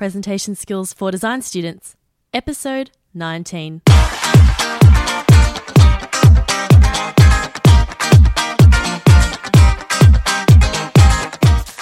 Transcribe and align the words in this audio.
Presentation 0.00 0.54
Skills 0.54 0.94
for 0.94 1.10
Design 1.10 1.42
Students, 1.42 1.94
Episode 2.32 2.90
19. 3.12 3.82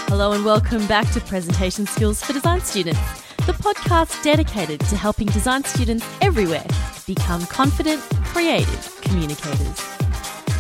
Hello 0.09 0.33
and 0.33 0.45
welcome 0.45 0.85
back 0.89 1.09
to 1.13 1.21
Presentation 1.21 1.87
Skills 1.87 2.21
for 2.21 2.33
Design 2.33 2.61
Students, 2.61 2.99
the 3.47 3.53
podcast 3.53 4.21
dedicated 4.25 4.81
to 4.81 4.97
helping 4.97 5.29
design 5.29 5.63
students 5.63 6.05
everywhere 6.21 6.67
become 7.07 7.47
confident, 7.47 8.01
creative 8.25 9.01
communicators. 9.03 9.81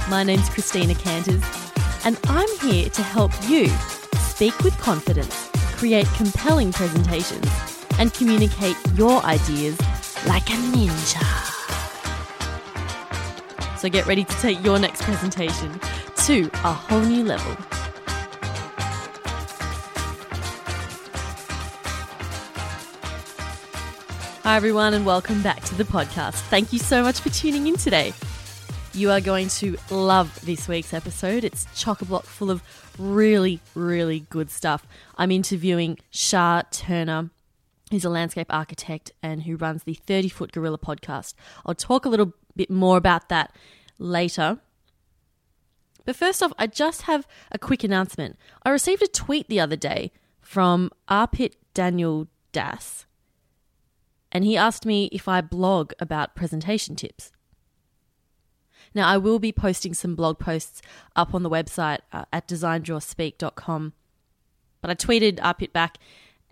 My 0.09 0.23
name's 0.23 0.49
Christina 0.49 0.95
Canters, 0.95 1.43
and 2.05 2.21
I'm 2.29 2.49
here 2.61 2.89
to 2.91 3.03
help 3.03 3.33
you 3.49 3.67
speak 4.21 4.57
with 4.61 4.79
confidence, 4.79 5.51
create 5.79 6.09
compelling 6.17 6.73
presentations, 6.73 7.47
and 8.01 8.13
communicate 8.13 8.77
your 8.95 9.23
ideas 9.23 9.79
like 10.27 10.51
a 10.51 10.59
ninja. 10.75 11.25
So 13.79 13.89
get 13.89 14.05
ready 14.07 14.25
to 14.25 14.35
take 14.41 14.63
your 14.65 14.81
next 14.81 15.03
presentation 15.03 15.81
to 16.27 16.51
a 16.65 16.73
whole 16.73 17.01
new 17.01 17.23
level. 17.23 17.57
Hi, 24.43 24.57
everyone, 24.57 24.95
and 24.95 25.07
welcome 25.07 25.43
back 25.43 25.63
to 25.67 25.77
the 25.77 25.85
podcast. 25.85 26.41
Thank 26.49 26.73
you 26.73 26.81
so 26.81 27.03
much 27.03 27.21
for 27.21 27.29
tuning 27.29 27.69
in 27.69 27.77
today. 27.77 28.13
You 28.99 29.13
are 29.13 29.21
going 29.21 29.47
to 29.61 29.77
love 29.91 30.45
this 30.45 30.67
week's 30.67 30.93
episode. 30.93 31.45
It's 31.45 31.69
chock 31.81 32.03
a 32.03 32.05
block 32.05 32.25
full 32.25 32.51
of 32.51 32.65
really, 32.99 33.61
really 33.77 34.27
good 34.29 34.51
stuff. 34.51 34.85
I'm 35.17 35.31
interviewing 35.31 35.99
Shah 36.11 36.63
Turner. 36.73 37.31
He's 37.93 38.05
a 38.05 38.11
landscape 38.11 38.49
architect 38.51 39.13
and 39.23 39.45
who 39.45 39.55
runs 39.55 39.85
the 39.85 39.95
30 39.95 40.31
Foot 40.31 40.51
Gorilla 40.51 40.79
podcast. 40.79 41.35
I'll 41.65 41.77
talk 41.77 42.07
a 42.07 42.09
little 42.09 42.33
bit 42.57 42.71
more 42.71 42.97
about 42.97 43.29
that 43.29 43.55
later. 44.01 44.59
But 46.05 46.17
first 46.17 46.43
off, 46.43 46.53
I 46.59 46.67
just 46.67 47.03
have 47.03 47.25
a 47.53 47.59
quick 47.59 47.85
announcement. 47.85 48.37
I 48.65 48.71
received 48.71 49.05
a 49.05 49.07
tweet 49.07 49.47
the 49.47 49.61
other 49.61 49.77
day 49.77 50.11
from 50.41 50.91
Arpit 51.09 51.53
Daniel 51.73 52.27
Das 52.51 53.07
and 54.33 54.45
he 54.45 54.57
asked 54.57 54.85
me 54.85 55.09
if 55.13 55.29
I 55.29 55.41
blog 55.41 55.93
about 56.01 56.35
presentation 56.35 56.97
tips. 56.97 57.31
Now, 58.95 59.09
I 59.09 59.17
will 59.17 59.39
be 59.39 59.53
posting 59.53 59.95
some 59.95 60.15
blog 60.15 60.39
posts 60.39 60.83
up 61.17 61.35
on 61.35 61.43
the 61.43 61.51
website 61.51 62.01
uh, 62.13 62.25
at 62.33 62.49
designdrawspeak.com. 62.49 63.93
But 64.81 64.91
I 64.91 64.95
tweeted 64.95 65.39
Arpit 65.41 65.73
back 65.73 65.99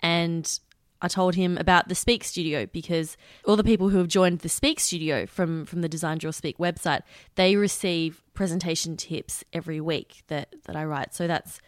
and 0.01 0.59
I 1.01 1.09
told 1.09 1.35
him 1.35 1.59
about 1.59 1.89
the 1.89 1.95
Speak 1.95 2.25
Studio 2.25 2.67
because 2.67 3.17
all 3.45 3.57
the 3.57 3.65
people 3.65 3.91
who 3.91 3.99
have 3.99 4.09
joined 4.09 4.41
the 4.41 4.49
Speak 4.49 4.81
Studio 4.81 5.27
from, 5.27 5.67
from 5.67 5.83
the 5.83 5.89
Design 5.89 6.19
Draw 6.19 6.31
Speak 6.31 6.59
website, 6.59 7.03
they 7.35 7.57
receive 7.57 8.23
presentation 8.35 8.97
tips 8.97 9.45
every 9.53 9.81
week 9.81 10.23
that, 10.29 10.55
that 10.65 10.77
I 10.77 10.85
write. 10.85 11.15
So 11.15 11.27
that's 11.27 11.61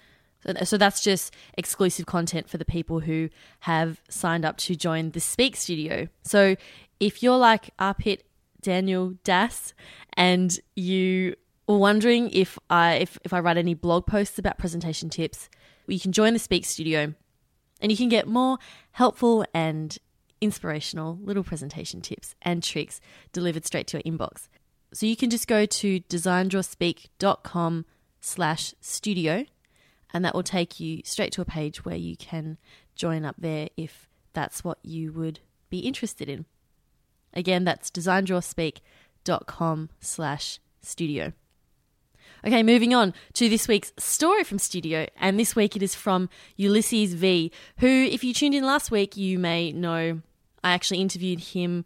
so 0.65 0.79
that's 0.79 1.03
just 1.03 1.35
exclusive 1.55 2.07
content 2.07 2.49
for 2.49 2.59
the 2.59 2.65
people 2.65 3.01
who 3.01 3.29
have 3.61 4.01
signed 4.09 4.45
up 4.45 4.57
to 4.59 4.77
join 4.77 5.11
the 5.11 5.21
Speak 5.21 5.57
Studio. 5.57 6.09
So 6.23 6.55
if 7.01 7.25
you're 7.25 7.37
like 7.37 7.77
Arpit 7.79 8.21
Daniel 8.63 9.15
Das 9.25 9.75
and 10.15 10.59
you 10.75 11.35
are 11.69 11.77
wondering 11.77 12.31
if 12.31 12.59
I 12.71 12.95
if, 12.95 13.19
if 13.25 13.33
I 13.33 13.41
write 13.41 13.57
any 13.57 13.75
blog 13.75 14.07
posts 14.07 14.39
about 14.39 14.59
presentation 14.59 15.11
tips, 15.11 15.49
you 15.87 16.01
can 16.01 16.13
join 16.13 16.33
the 16.33 16.39
Speak 16.39 16.65
Studio 16.65 17.15
and 17.81 17.93
you 17.93 17.97
can 17.97 18.09
get 18.09 18.27
more 18.27 18.59
helpful 18.93 19.45
and 19.55 19.97
inspirational 20.41 21.19
little 21.23 21.45
presentation 21.45 22.01
tips 22.01 22.35
and 22.43 22.63
tricks 22.63 23.01
delivered 23.33 23.67
straight 23.67 23.87
to 23.89 23.97
your 23.99 24.03
inbox. 24.03 24.49
So 24.93 25.07
you 25.07 25.17
can 25.17 25.31
just 25.31 25.47
go 25.47 25.67
to 25.67 26.01
designdrawspeak.com 26.01 27.85
slash 28.21 28.75
studio 28.81 29.45
and 30.13 30.25
that 30.25 30.35
will 30.35 30.43
take 30.43 30.81
you 30.81 31.03
straight 31.05 31.33
to 31.33 31.43
a 31.43 31.45
page 31.45 31.85
where 31.85 31.97
you 31.97 32.17
can 32.17 32.59
join 32.95 33.25
up 33.25 33.37
there 33.39 33.69
if 33.77 34.09
that's 34.33 34.65
what 34.65 34.79
you 34.83 35.13
would 35.13 35.41
be 35.71 35.81
interested 35.81 36.29
in. 36.29 36.47
Again, 37.35 37.65
that's 37.65 37.91
designdrawspeak.com 37.91 39.91
slash 40.01 40.61
studio. 40.83 41.33
Okay, 42.47 42.63
moving 42.63 42.95
on 42.95 43.15
to 43.33 43.49
this 43.49 43.67
week's 43.67 43.93
story 43.99 44.45
from 44.45 44.59
Studio, 44.59 45.07
and 45.17 45.41
this 45.41 45.57
week 45.57 45.75
it 45.75 45.83
is 45.83 45.97
from 45.97 46.29
Ulysses 46.57 47.15
V, 47.15 47.51
who, 47.79 47.89
if 47.89 48.23
you 48.23 48.33
tuned 48.33 48.55
in 48.55 48.65
last 48.65 48.93
week, 48.93 49.17
you 49.17 49.39
may 49.39 49.73
know 49.73 50.21
I 50.63 50.73
actually 50.73 51.01
interviewed 51.01 51.41
him 51.41 51.85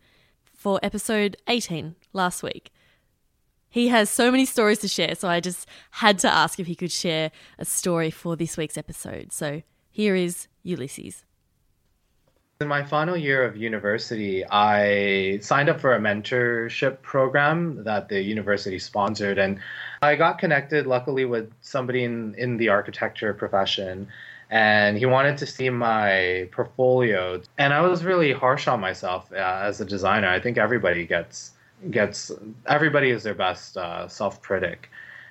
for 0.55 0.79
episode 0.83 1.37
18 1.49 1.95
last 2.13 2.43
week. 2.43 2.71
He 3.71 3.89
has 3.89 4.11
so 4.11 4.31
many 4.31 4.45
stories 4.45 4.81
to 4.81 4.89
share, 4.89 5.15
so 5.15 5.29
I 5.29 5.41
just 5.41 5.67
had 5.93 6.19
to 6.21 6.31
ask 6.31 6.61
if 6.61 6.67
he 6.67 6.75
could 6.75 6.93
share 6.93 7.31
a 7.59 7.65
story 7.65 8.11
for 8.11 8.37
this 8.37 8.59
week's 8.59 8.77
episode. 8.77 9.33
So 9.33 9.63
here 9.91 10.15
is 10.15 10.49
Ulysses. 10.63 11.25
In 12.61 12.69
my 12.69 12.85
final 12.85 13.17
year 13.17 13.43
of 13.43 13.57
university, 13.57 14.45
I 14.49 15.39
signed 15.43 15.69
up 15.69 15.81
for 15.81 15.97
a 15.97 15.99
mentorship 15.99 17.03
program 17.03 17.83
that 17.83 18.09
the 18.09 18.23
university 18.23 18.79
sponsored, 18.79 19.37
and 19.39 19.59
I 20.01 20.15
got 20.15 20.39
connected, 20.39 20.87
luckily, 20.87 21.25
with 21.25 21.51
somebody 21.61 22.05
in, 22.05 22.37
in 22.37 22.59
the 22.59 22.69
architecture 22.69 23.35
profession. 23.35 24.07
And 24.49 24.97
he 24.97 25.07
wanted 25.07 25.39
to 25.39 25.47
see 25.47 25.71
my 25.71 26.49
portfolio. 26.53 27.41
And 27.59 27.75
I 27.75 27.81
was 27.81 28.05
really 28.05 28.33
harsh 28.33 28.69
on 28.69 28.81
myself 28.81 29.33
uh, 29.33 29.37
as 29.37 29.81
a 29.81 29.85
designer. 29.85 30.29
I 30.29 30.39
think 30.39 30.57
everybody 30.57 31.05
gets 31.05 31.53
gets 31.91 32.31
everybody 32.67 33.11
is 33.11 33.25
their 33.25 33.35
best 33.35 33.77
uh, 33.77 34.07
self 34.07 34.41
critic. 34.41 34.89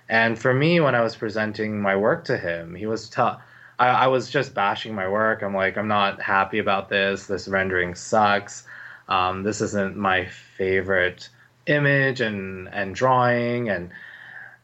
And 0.09 0.38
for 0.38 0.53
me, 0.53 0.81
when 0.81 0.95
I 0.95 1.01
was 1.01 1.15
presenting 1.15 1.81
my 1.81 1.95
work 1.95 2.25
to 2.25 2.38
him, 2.38 2.75
he 2.75 2.88
was 2.88 3.09
tough. 3.09 3.41
I, 3.81 4.03
I 4.03 4.08
was 4.08 4.30
just 4.30 4.53
bashing 4.53 4.94
my 4.94 5.08
work. 5.08 5.42
I'm 5.42 5.56
like, 5.56 5.75
I'm 5.75 5.88
not 5.88 6.22
happy 6.22 6.59
about 6.59 6.88
this. 6.88 7.25
This 7.25 7.47
rendering 7.47 7.96
sucks. 7.96 8.64
Um, 9.09 9.42
this 9.42 9.59
isn't 9.59 9.97
my 9.97 10.28
favorite 10.28 11.30
image 11.68 12.22
and 12.22 12.68
and 12.69 12.96
drawing 12.96 13.69
and 13.69 13.92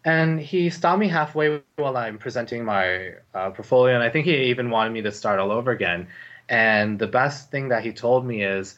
and 0.03 0.39
he 0.39 0.69
stopped 0.69 0.99
me 0.99 1.07
halfway 1.07 1.61
while 1.75 1.95
I'm 1.97 2.17
presenting 2.17 2.65
my 2.65 3.13
uh, 3.35 3.51
portfolio 3.51 3.93
and 3.95 4.03
I 4.03 4.09
think 4.09 4.25
he 4.25 4.35
even 4.45 4.69
wanted 4.69 4.93
me 4.93 5.01
to 5.01 5.11
start 5.11 5.39
all 5.39 5.51
over 5.51 5.71
again. 5.71 6.07
And 6.49 6.97
the 6.99 7.07
best 7.07 7.51
thing 7.51 7.69
that 7.69 7.83
he 7.83 7.91
told 7.91 8.25
me 8.25 8.43
is 8.43 8.75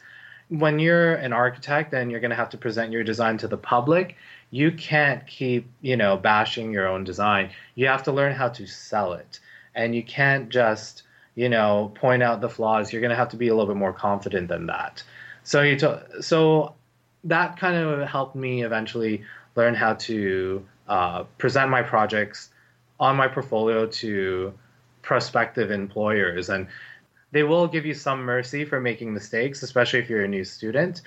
when 0.48 0.78
you're 0.78 1.14
an 1.14 1.32
architect 1.32 1.92
and 1.94 2.10
you're 2.10 2.20
going 2.20 2.30
to 2.30 2.36
have 2.36 2.50
to 2.50 2.58
present 2.58 2.92
your 2.92 3.04
design 3.04 3.38
to 3.38 3.48
the 3.48 3.56
public, 3.56 4.16
you 4.50 4.72
can't 4.72 5.24
keep, 5.26 5.70
you 5.80 5.96
know, 5.96 6.16
bashing 6.16 6.72
your 6.72 6.88
own 6.88 7.04
design. 7.04 7.50
You 7.76 7.86
have 7.86 8.02
to 8.04 8.12
learn 8.12 8.34
how 8.34 8.48
to 8.48 8.66
sell 8.66 9.12
it. 9.12 9.38
And 9.74 9.94
you 9.94 10.02
can't 10.02 10.48
just, 10.48 11.04
you 11.34 11.48
know, 11.48 11.92
point 11.94 12.22
out 12.22 12.40
the 12.40 12.48
flaws. 12.48 12.92
You're 12.92 13.00
going 13.00 13.10
to 13.10 13.16
have 13.16 13.30
to 13.30 13.36
be 13.36 13.48
a 13.48 13.54
little 13.54 13.72
bit 13.72 13.78
more 13.78 13.92
confident 13.92 14.48
than 14.48 14.66
that. 14.66 15.02
So 15.44 15.62
you 15.62 15.76
to, 15.78 16.22
so 16.22 16.74
that 17.24 17.58
kind 17.58 17.76
of 17.76 18.08
helped 18.08 18.36
me 18.36 18.64
eventually 18.64 19.24
learn 19.56 19.74
how 19.74 19.94
to 19.94 20.66
uh, 20.88 21.24
present 21.38 21.70
my 21.70 21.82
projects 21.82 22.50
on 22.98 23.16
my 23.16 23.28
portfolio 23.28 23.86
to 23.86 24.52
prospective 25.02 25.70
employers 25.70 26.50
and 26.50 26.68
they 27.32 27.42
will 27.42 27.68
give 27.68 27.86
you 27.86 27.94
some 27.94 28.22
mercy 28.22 28.64
for 28.64 28.80
making 28.80 29.14
mistakes, 29.14 29.62
especially 29.62 30.00
if 30.00 30.10
you're 30.10 30.24
a 30.24 30.28
new 30.28 30.44
student. 30.44 31.02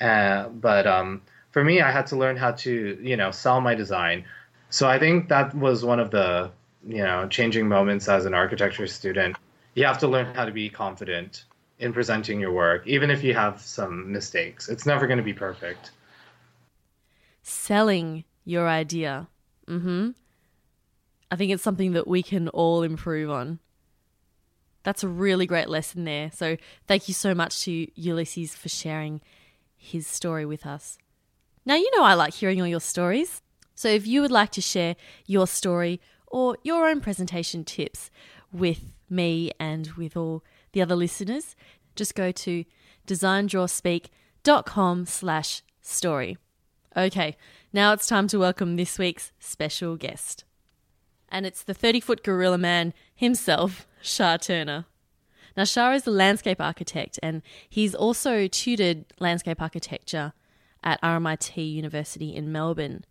Uh, 0.00 0.48
but 0.48 0.86
um, 0.86 1.22
for 1.52 1.62
me, 1.62 1.80
I 1.80 1.90
had 1.90 2.06
to 2.08 2.16
learn 2.16 2.36
how 2.36 2.52
to, 2.52 2.98
you 3.00 3.16
know, 3.16 3.30
sell 3.30 3.60
my 3.60 3.74
design. 3.74 4.24
So 4.70 4.88
I 4.88 4.98
think 4.98 5.28
that 5.28 5.54
was 5.54 5.84
one 5.84 6.00
of 6.00 6.10
the, 6.10 6.50
you 6.86 7.02
know, 7.02 7.28
changing 7.28 7.68
moments 7.68 8.08
as 8.08 8.26
an 8.26 8.34
architecture 8.34 8.86
student. 8.86 9.36
You 9.74 9.84
have 9.84 9.98
to 9.98 10.08
learn 10.08 10.34
how 10.34 10.44
to 10.44 10.52
be 10.52 10.68
confident 10.68 11.44
in 11.78 11.92
presenting 11.92 12.40
your 12.40 12.52
work, 12.52 12.86
even 12.86 13.10
if 13.10 13.22
you 13.22 13.34
have 13.34 13.60
some 13.60 14.12
mistakes. 14.12 14.68
It's 14.68 14.86
never 14.86 15.06
going 15.06 15.18
to 15.18 15.24
be 15.24 15.32
perfect. 15.32 15.92
Selling 17.42 18.24
your 18.44 18.68
idea. 18.68 19.28
Mm-hmm. 19.66 20.10
I 21.30 21.36
think 21.36 21.52
it's 21.52 21.62
something 21.62 21.92
that 21.92 22.08
we 22.08 22.22
can 22.22 22.48
all 22.48 22.82
improve 22.82 23.30
on. 23.30 23.60
That's 24.82 25.04
a 25.04 25.08
really 25.08 25.46
great 25.46 25.68
lesson 25.68 26.04
there. 26.04 26.30
So 26.32 26.56
thank 26.86 27.08
you 27.08 27.14
so 27.14 27.34
much 27.34 27.62
to 27.64 27.86
Ulysses 27.94 28.54
for 28.54 28.68
sharing 28.68 29.20
his 29.76 30.06
story 30.06 30.44
with 30.44 30.66
us. 30.66 30.98
Now, 31.64 31.76
you 31.76 31.90
know 31.96 32.02
I 32.02 32.14
like 32.14 32.34
hearing 32.34 32.60
all 32.60 32.66
your 32.66 32.80
stories. 32.80 33.42
So 33.74 33.88
if 33.88 34.06
you 34.06 34.22
would 34.22 34.30
like 34.30 34.50
to 34.52 34.60
share 34.60 34.96
your 35.26 35.46
story 35.46 36.00
or 36.30 36.56
your 36.62 36.88
own 36.88 37.00
presentation 37.00 37.64
tips 37.64 38.10
with 38.52 38.92
me 39.08 39.50
and 39.58 39.88
with 39.92 40.16
all 40.16 40.44
the 40.72 40.80
other 40.80 40.96
listeners, 40.96 41.56
just 41.96 42.14
go 42.14 42.32
to 42.32 42.64
designdrawspeak.com 43.06 45.06
slash 45.06 45.62
story. 45.80 46.38
Okay, 46.96 47.36
now 47.72 47.92
it's 47.92 48.06
time 48.06 48.28
to 48.28 48.38
welcome 48.38 48.76
this 48.76 48.98
week's 48.98 49.32
special 49.38 49.96
guest. 49.96 50.44
And 51.28 51.46
it's 51.46 51.62
the 51.62 51.74
30 51.74 52.00
foot 52.00 52.24
gorilla 52.24 52.58
man 52.58 52.92
himself, 53.14 53.86
Shah 54.00 54.36
Turner. 54.36 54.86
Now, 55.56 55.64
Shah 55.64 55.92
is 55.92 56.06
a 56.06 56.10
landscape 56.10 56.60
architect 56.60 57.18
and 57.22 57.42
he's 57.68 57.94
also 57.94 58.46
tutored 58.46 59.04
landscape 59.18 59.60
architecture 59.60 60.32
at 60.82 61.00
RMIT 61.02 61.72
University 61.72 62.34
in 62.34 62.50
Melbourne. 62.50 63.04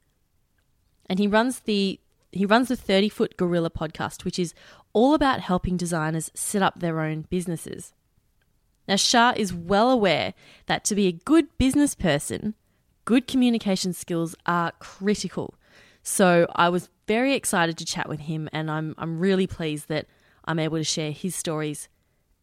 And 1.05 1.19
he 1.19 1.27
runs 1.27 1.61
the 1.61 1.99
he 2.31 2.45
runs 2.45 2.67
the 2.67 2.75
30 2.75 3.09
Foot 3.09 3.37
Gorilla 3.37 3.69
podcast, 3.69 4.23
which 4.23 4.39
is 4.39 4.53
all 4.93 5.13
about 5.13 5.41
helping 5.41 5.77
designers 5.77 6.31
set 6.33 6.61
up 6.61 6.79
their 6.79 6.99
own 6.99 7.25
businesses. 7.29 7.93
Now, 8.87 8.95
Shah 8.95 9.33
is 9.35 9.53
well 9.53 9.91
aware 9.91 10.33
that 10.65 10.83
to 10.85 10.95
be 10.95 11.07
a 11.07 11.11
good 11.11 11.47
business 11.57 11.95
person, 11.95 12.55
good 13.05 13.27
communication 13.27 13.93
skills 13.93 14.35
are 14.45 14.71
critical. 14.79 15.55
So 16.01 16.47
I 16.55 16.69
was 16.69 16.89
very 17.07 17.35
excited 17.35 17.77
to 17.77 17.85
chat 17.85 18.09
with 18.09 18.21
him, 18.21 18.49
and 18.51 18.69
I'm, 18.69 18.95
I'm 18.97 19.19
really 19.19 19.47
pleased 19.47 19.89
that 19.89 20.07
I'm 20.45 20.59
able 20.59 20.77
to 20.77 20.83
share 20.83 21.11
his 21.11 21.35
stories 21.35 21.89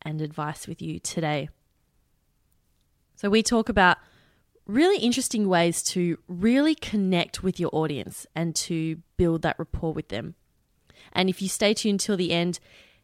and 0.02 0.20
advice 0.20 0.68
with 0.68 0.80
you 0.80 0.98
today. 1.00 1.48
So 3.16 3.30
we 3.30 3.42
talk 3.42 3.68
about 3.68 3.96
really 4.66 4.98
interesting 4.98 5.48
ways 5.48 5.82
to 5.82 6.18
really 6.28 6.74
connect 6.74 7.42
with 7.42 7.60
your 7.60 7.70
audience 7.72 8.26
and 8.34 8.54
to 8.54 8.96
build 9.16 9.42
that 9.42 9.58
rapport 9.58 9.92
with 9.92 10.08
them. 10.08 10.34
And 11.12 11.28
if 11.28 11.40
you 11.40 11.48
stay 11.48 11.72
tuned 11.72 12.00
till 12.00 12.16
the 12.16 12.32
end, 12.32 12.58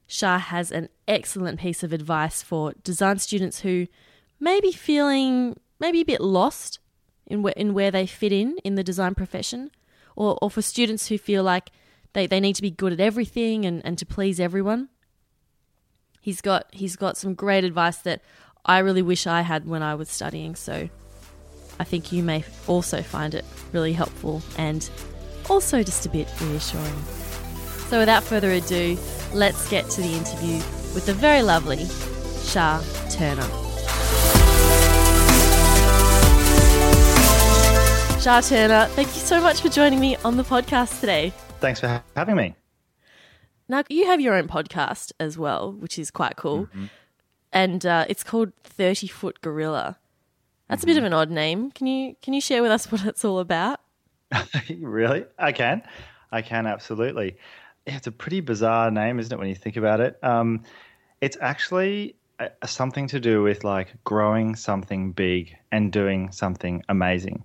Shah 0.07 0.39
has 0.39 0.73
an 0.73 0.89
excellent 1.07 1.61
piece 1.61 1.83
of 1.83 1.93
advice 1.93 2.43
for 2.43 2.75
design 2.83 3.19
students 3.19 3.61
who 3.61 3.87
may 4.41 4.61
be 4.61 4.73
feeling 4.73 5.59
maybe 5.79 6.01
a 6.01 6.05
bit 6.05 6.21
lost 6.21 6.81
in 7.27 7.43
where, 7.43 7.55
in 7.57 7.73
where 7.75 7.91
they 7.91 8.07
fit 8.07 8.33
in 8.33 8.59
in 8.65 8.75
the 8.75 8.85
design 8.85 9.15
profession, 9.15 9.71
or, 10.17 10.37
or 10.43 10.51
for 10.51 10.61
students 10.61 11.09
who 11.09 11.17
feel 11.17 11.43
like 11.43 11.71
they, 12.13 12.27
they 12.27 12.41
need 12.41 12.57
to 12.57 12.63
be 12.63 12.71
good 12.71 12.93
at 12.93 13.01
everything 13.01 13.65
and, 13.65 13.81
and 13.87 13.97
to 13.99 14.05
please 14.05 14.41
everyone. 14.41 14.89
He's 16.21 16.41
got 16.41 16.67
he's 16.73 16.95
got 16.97 17.17
some 17.17 17.35
great 17.35 17.65
advice 17.65 17.97
that 17.99 18.23
I 18.65 18.79
really 18.79 19.03
wish 19.03 19.27
I 19.27 19.41
had 19.41 19.67
when 19.67 19.83
I 19.83 19.95
was 19.95 20.09
studying, 20.09 20.55
so 20.55 20.89
I 21.83 21.85
think 21.85 22.13
you 22.13 22.23
may 22.23 22.45
also 22.69 23.03
find 23.03 23.35
it 23.35 23.45
really 23.73 23.93
helpful 23.93 24.41
and 24.57 24.89
also 25.51 25.83
just 25.83 26.07
a 26.07 26.09
bit 26.09 26.29
reassuring. 26.41 27.03
So 27.89 27.99
without 27.99 28.23
further 28.23 28.53
ado, 28.53 28.97
let's 29.35 29.69
get 29.69 29.91
to 29.91 30.01
the 30.01 30.13
interview 30.13 30.59
with 30.95 31.07
the 31.07 31.13
very 31.13 31.43
lovely 31.43 31.85
Shah 32.45 32.81
Turner. 33.11 33.43
Shah 38.21 38.43
Turner, 38.43 38.87
thank 38.91 39.09
you 39.09 39.21
so 39.21 39.41
much 39.41 39.61
for 39.61 39.69
joining 39.69 39.99
me 39.99 40.15
on 40.25 40.37
the 40.37 40.45
podcast 40.45 41.01
today. 41.01 41.33
Thanks 41.59 41.81
for 41.81 41.89
ha- 41.89 42.05
having 42.15 42.37
me. 42.37 42.55
Now, 43.69 43.83
you 43.89 44.07
have 44.07 44.21
your 44.21 44.35
own 44.35 44.47
podcast 44.47 45.11
as 45.19 45.37
well, 45.37 45.73
which 45.73 45.99
is 45.99 46.13
quite 46.13 46.37
cool. 46.37 46.67
Mm-hmm. 46.67 46.85
And 47.53 47.85
uh, 47.85 48.07
it's 48.09 48.23
called 48.23 48.53
30 48.63 49.09
Foot 49.09 49.41
Gorilla. 49.41 49.99
That's 50.73 50.85
a 50.85 50.87
bit 50.87 50.97
of 50.97 51.05
an 51.05 51.13
odd 51.13 51.31
name. 51.31 51.71
Can 51.71 51.87
you 51.87 52.17
can 52.23 52.33
you 52.33 52.41
share 52.41 52.63
with 52.63 52.71
us 52.71 52.91
what 52.91 53.05
it's 53.05 53.27
all 53.27 53.41
about? 53.41 53.79
really? 54.81 55.27
I 55.39 55.53
can. 55.53 55.83
I 56.31 56.41
can 56.41 56.67
absolutely. 56.67 57.37
It's 57.87 58.07
a 58.07 58.11
pretty 58.11 58.41
bizarre 58.41 58.91
name, 58.91 59.19
isn't 59.19 59.31
it, 59.31 59.39
when 59.39 59.49
you 59.49 59.55
think 59.55 59.77
about 59.77 60.01
it? 60.01 60.19
Um, 60.23 60.63
it's 61.21 61.37
actually 61.43 62.17
a, 62.39 62.49
a, 62.63 62.69
something 62.69 63.07
to 63.09 63.21
do 63.21 63.43
with 63.43 63.65
like 63.65 63.93
growing 64.05 64.57
something 64.57 65.13
big 65.13 65.55
and 65.71 65.93
doing 65.93 66.33
something 66.33 66.83
amazing. 66.89 67.45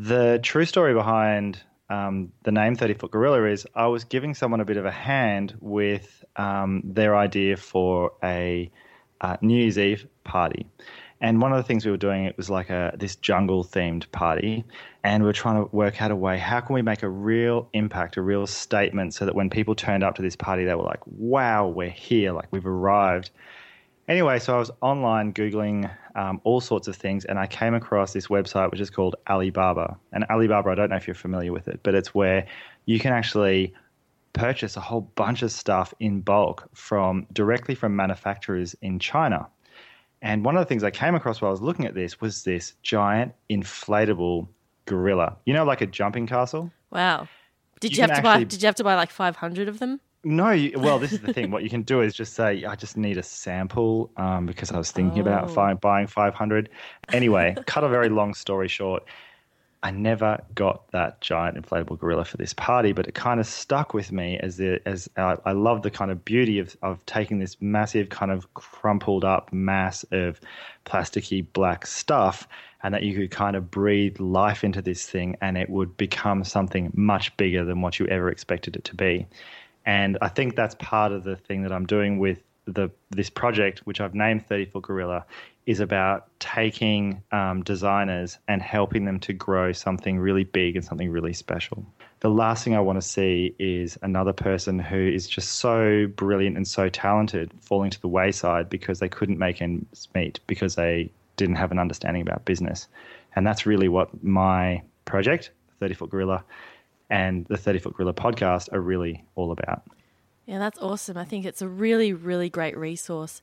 The 0.00 0.40
true 0.42 0.64
story 0.64 0.92
behind 0.92 1.62
um, 1.88 2.32
the 2.42 2.50
name 2.50 2.74
30 2.74 2.94
Foot 2.94 3.12
Gorilla 3.12 3.44
is 3.44 3.64
I 3.76 3.86
was 3.86 4.02
giving 4.02 4.34
someone 4.34 4.60
a 4.60 4.64
bit 4.64 4.76
of 4.76 4.86
a 4.86 4.90
hand 4.90 5.54
with 5.60 6.24
um, 6.34 6.82
their 6.84 7.16
idea 7.16 7.58
for 7.58 8.14
a 8.24 8.72
uh, 9.20 9.36
New 9.40 9.56
Year's 9.56 9.78
Eve 9.78 10.08
party. 10.24 10.66
And 11.20 11.40
one 11.40 11.52
of 11.52 11.56
the 11.56 11.62
things 11.62 11.84
we 11.84 11.90
were 11.90 11.96
doing, 11.96 12.24
it 12.24 12.36
was 12.36 12.50
like 12.50 12.68
a 12.68 12.94
this 12.98 13.16
jungle 13.16 13.64
themed 13.64 14.10
party, 14.12 14.64
and 15.02 15.22
we 15.22 15.30
are 15.30 15.34
trying 15.34 15.62
to 15.62 15.74
work 15.74 16.02
out 16.02 16.10
a 16.10 16.16
way 16.16 16.38
how 16.38 16.60
can 16.60 16.74
we 16.74 16.82
make 16.82 17.02
a 17.02 17.08
real 17.08 17.68
impact, 17.72 18.16
a 18.16 18.22
real 18.22 18.46
statement, 18.46 19.14
so 19.14 19.24
that 19.24 19.34
when 19.34 19.48
people 19.48 19.74
turned 19.74 20.04
up 20.04 20.14
to 20.16 20.22
this 20.22 20.36
party, 20.36 20.64
they 20.64 20.74
were 20.74 20.82
like, 20.82 21.00
"Wow, 21.06 21.68
we're 21.68 21.88
here! 21.88 22.32
Like 22.32 22.48
we've 22.50 22.66
arrived." 22.66 23.30
Anyway, 24.08 24.38
so 24.38 24.54
I 24.54 24.58
was 24.58 24.70
online 24.82 25.32
googling 25.32 25.90
um, 26.14 26.40
all 26.44 26.60
sorts 26.60 26.86
of 26.86 26.94
things, 26.96 27.24
and 27.24 27.38
I 27.38 27.46
came 27.46 27.74
across 27.74 28.12
this 28.12 28.28
website 28.28 28.70
which 28.70 28.80
is 28.80 28.90
called 28.90 29.16
Alibaba. 29.28 29.96
And 30.12 30.24
Alibaba, 30.30 30.70
I 30.70 30.74
don't 30.76 30.90
know 30.90 30.96
if 30.96 31.08
you're 31.08 31.14
familiar 31.14 31.52
with 31.52 31.66
it, 31.66 31.80
but 31.82 31.94
it's 31.94 32.14
where 32.14 32.46
you 32.84 33.00
can 33.00 33.12
actually 33.12 33.74
purchase 34.32 34.76
a 34.76 34.80
whole 34.80 35.00
bunch 35.00 35.42
of 35.42 35.50
stuff 35.50 35.92
in 35.98 36.20
bulk 36.20 36.68
from 36.74 37.26
directly 37.32 37.74
from 37.74 37.96
manufacturers 37.96 38.76
in 38.82 38.98
China. 38.98 39.48
And 40.26 40.44
one 40.44 40.56
of 40.56 40.60
the 40.60 40.66
things 40.66 40.82
I 40.82 40.90
came 40.90 41.14
across 41.14 41.40
while 41.40 41.50
I 41.50 41.52
was 41.52 41.62
looking 41.62 41.86
at 41.86 41.94
this 41.94 42.20
was 42.20 42.42
this 42.42 42.74
giant 42.82 43.32
inflatable 43.48 44.48
gorilla. 44.84 45.36
You 45.46 45.54
know, 45.54 45.64
like 45.64 45.80
a 45.82 45.86
jumping 45.86 46.26
castle. 46.26 46.72
Wow! 46.90 47.28
Did 47.78 47.92
you, 47.92 47.98
you 47.98 48.00
have 48.02 48.10
to 48.10 48.16
actually... 48.16 48.44
buy? 48.44 48.44
Did 48.44 48.60
you 48.60 48.66
have 48.66 48.74
to 48.74 48.84
buy 48.84 48.96
like 48.96 49.10
five 49.10 49.36
hundred 49.36 49.68
of 49.68 49.78
them? 49.78 50.00
No, 50.24 50.50
you, 50.50 50.72
well, 50.80 50.98
this 50.98 51.12
is 51.12 51.20
the 51.20 51.32
thing. 51.36 51.52
What 51.52 51.62
you 51.62 51.70
can 51.70 51.82
do 51.82 52.00
is 52.00 52.12
just 52.12 52.34
say, 52.34 52.64
I 52.64 52.74
just 52.74 52.96
need 52.96 53.18
a 53.18 53.22
sample 53.22 54.10
um, 54.16 54.46
because 54.46 54.72
I 54.72 54.78
was 54.78 54.90
thinking 54.90 55.20
oh. 55.20 55.26
about 55.26 55.52
fi- 55.52 55.74
buying 55.74 56.08
500. 56.08 56.70
Anyway, 57.12 57.54
cut 57.66 57.84
a 57.84 57.88
very 57.88 58.08
long 58.08 58.34
story 58.34 58.66
short. 58.66 59.04
I 59.82 59.90
never 59.90 60.42
got 60.54 60.90
that 60.92 61.20
giant 61.20 61.56
inflatable 61.56 61.98
gorilla 61.98 62.24
for 62.24 62.36
this 62.36 62.52
party, 62.52 62.92
but 62.92 63.06
it 63.06 63.14
kind 63.14 63.38
of 63.40 63.46
stuck 63.46 63.94
with 63.94 64.10
me 64.10 64.38
as 64.38 64.56
the, 64.56 64.80
as 64.86 65.08
uh, 65.16 65.36
I 65.44 65.52
love 65.52 65.82
the 65.82 65.90
kind 65.90 66.10
of 66.10 66.24
beauty 66.24 66.58
of, 66.58 66.76
of 66.82 67.04
taking 67.06 67.38
this 67.38 67.56
massive 67.60 68.08
kind 68.08 68.32
of 68.32 68.52
crumpled 68.54 69.24
up 69.24 69.52
mass 69.52 70.04
of 70.10 70.40
plasticky 70.84 71.46
black 71.52 71.86
stuff 71.86 72.48
and 72.82 72.94
that 72.94 73.02
you 73.02 73.14
could 73.14 73.30
kind 73.30 73.56
of 73.56 73.70
breathe 73.70 74.18
life 74.18 74.64
into 74.64 74.82
this 74.82 75.08
thing 75.08 75.36
and 75.40 75.56
it 75.56 75.68
would 75.68 75.96
become 75.96 76.44
something 76.44 76.90
much 76.94 77.36
bigger 77.36 77.64
than 77.64 77.80
what 77.80 77.98
you 77.98 78.06
ever 78.06 78.30
expected 78.30 78.76
it 78.76 78.84
to 78.84 78.94
be. 78.94 79.26
And 79.84 80.18
I 80.20 80.28
think 80.28 80.56
that's 80.56 80.74
part 80.76 81.12
of 81.12 81.24
the 81.24 81.36
thing 81.36 81.62
that 81.62 81.72
I'm 81.72 81.86
doing 81.86 82.18
with 82.18 82.42
the 82.66 82.90
this 83.10 83.30
project, 83.30 83.80
which 83.84 84.00
I've 84.00 84.14
named 84.14 84.46
30 84.46 84.66
Foot 84.66 84.82
Gorilla, 84.82 85.24
is 85.66 85.80
about 85.80 86.28
taking 86.38 87.22
um, 87.32 87.62
designers 87.62 88.38
and 88.46 88.62
helping 88.62 89.04
them 89.04 89.18
to 89.18 89.32
grow 89.32 89.72
something 89.72 90.18
really 90.18 90.44
big 90.44 90.76
and 90.76 90.84
something 90.84 91.10
really 91.10 91.32
special. 91.32 91.84
The 92.20 92.30
last 92.30 92.64
thing 92.64 92.74
I 92.74 92.80
want 92.80 93.00
to 93.00 93.06
see 93.06 93.54
is 93.58 93.98
another 94.02 94.32
person 94.32 94.78
who 94.78 94.96
is 94.96 95.28
just 95.28 95.54
so 95.54 96.06
brilliant 96.16 96.56
and 96.56 96.66
so 96.66 96.88
talented 96.88 97.52
falling 97.60 97.90
to 97.90 98.00
the 98.00 98.08
wayside 98.08 98.70
because 98.70 99.00
they 99.00 99.08
couldn't 99.08 99.38
make 99.38 99.60
ends 99.60 100.08
meet 100.14 100.40
because 100.46 100.76
they 100.76 101.10
didn't 101.36 101.56
have 101.56 101.72
an 101.72 101.78
understanding 101.78 102.22
about 102.22 102.44
business. 102.44 102.86
And 103.34 103.46
that's 103.46 103.66
really 103.66 103.88
what 103.88 104.22
my 104.24 104.82
project, 105.04 105.50
30 105.80 105.94
Foot 105.94 106.10
Gorilla, 106.10 106.44
and 107.10 107.44
the 107.46 107.56
30 107.56 107.80
Foot 107.80 107.94
Gorilla 107.94 108.14
podcast 108.14 108.72
are 108.72 108.80
really 108.80 109.24
all 109.34 109.52
about. 109.52 109.82
Yeah, 110.46 110.58
that's 110.58 110.78
awesome. 110.78 111.18
I 111.18 111.24
think 111.24 111.44
it's 111.44 111.60
a 111.60 111.68
really, 111.68 112.12
really 112.12 112.48
great 112.48 112.76
resource 112.78 113.42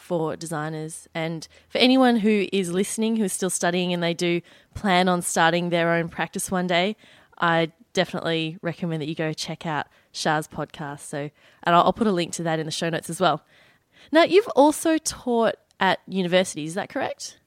for 0.00 0.34
designers 0.34 1.06
and 1.14 1.46
for 1.68 1.78
anyone 1.78 2.16
who 2.16 2.46
is 2.52 2.72
listening, 2.72 3.16
who 3.16 3.24
is 3.24 3.32
still 3.32 3.50
studying 3.50 3.92
and 3.92 4.02
they 4.02 4.14
do 4.14 4.40
plan 4.74 5.08
on 5.08 5.22
starting 5.22 5.70
their 5.70 5.92
own 5.92 6.08
practice 6.08 6.50
one 6.50 6.66
day. 6.66 6.96
I 7.38 7.72
definitely 7.92 8.56
recommend 8.62 9.02
that 9.02 9.08
you 9.08 9.14
go 9.14 9.32
check 9.32 9.66
out 9.66 9.86
Shah's 10.12 10.48
podcast. 10.48 11.00
So, 11.00 11.30
and 11.62 11.76
I'll, 11.76 11.92
put 11.92 12.06
a 12.06 12.12
link 12.12 12.32
to 12.34 12.42
that 12.44 12.58
in 12.58 12.66
the 12.66 12.72
show 12.72 12.88
notes 12.88 13.10
as 13.10 13.20
well. 13.20 13.44
Now, 14.10 14.24
you've 14.24 14.48
also 14.48 14.98
taught 14.98 15.56
at 15.78 16.00
university, 16.06 16.64
is 16.64 16.74
that 16.74 16.88
correct? 16.88 17.38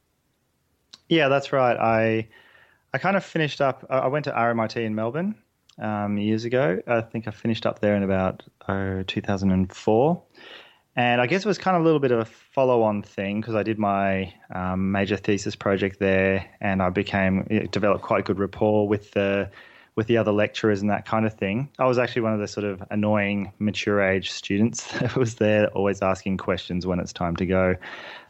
Yeah, 1.10 1.27
that's 1.27 1.51
right. 1.51 1.77
I 1.77 2.27
I 2.93 2.98
kind 3.00 3.17
of 3.17 3.25
finished 3.25 3.62
up. 3.62 3.86
I 3.89 4.07
went 4.07 4.25
to 4.25 4.31
RMIT 4.31 4.77
in 4.77 4.95
Melbourne 4.95 5.36
um, 5.79 6.17
years 6.17 6.45
ago. 6.45 6.81
I 6.88 7.01
think 7.01 7.27
I 7.27 7.31
finished 7.31 7.65
up 7.65 7.79
there 7.79 7.95
in 7.95 8.03
about 8.03 8.43
uh, 8.67 9.03
2004. 9.07 10.24
And 10.95 11.19
I 11.21 11.25
guess 11.25 11.43
it 11.43 11.47
was 11.47 11.57
kind 11.57 11.75
of 11.75 11.81
a 11.81 11.85
little 11.85 12.00
bit 12.00 12.12
of 12.12 12.19
a 12.19 12.25
follow 12.25 12.83
on 12.83 13.01
thing 13.01 13.41
because 13.41 13.55
I 13.55 13.63
did 13.63 13.79
my 13.79 14.31
um, 14.53 14.91
major 14.91 15.17
thesis 15.17 15.55
project 15.55 16.00
there 16.00 16.45
and 16.62 16.83
I 16.83 16.89
became, 16.89 17.43
developed 17.71 18.03
quite 18.03 18.25
good 18.25 18.38
rapport 18.38 18.88
with 18.88 19.12
the, 19.12 19.50
with 19.95 20.05
the 20.05 20.17
other 20.17 20.31
lecturers 20.31 20.81
and 20.81 20.89
that 20.91 21.05
kind 21.05 21.25
of 21.25 21.33
thing. 21.33 21.69
I 21.79 21.85
was 21.85 21.97
actually 21.97 22.23
one 22.23 22.33
of 22.33 22.39
the 22.39 22.47
sort 22.47 22.65
of 22.65 22.83
annoying 22.91 23.53
mature 23.57 24.01
age 24.01 24.31
students 24.31 24.91
that 25.00 25.15
was 25.15 25.35
there, 25.35 25.67
always 25.69 26.01
asking 26.01 26.38
questions 26.38 26.85
when 26.85 27.00
it's 27.00 27.13
time 27.13 27.35
to 27.38 27.45
go, 27.45 27.75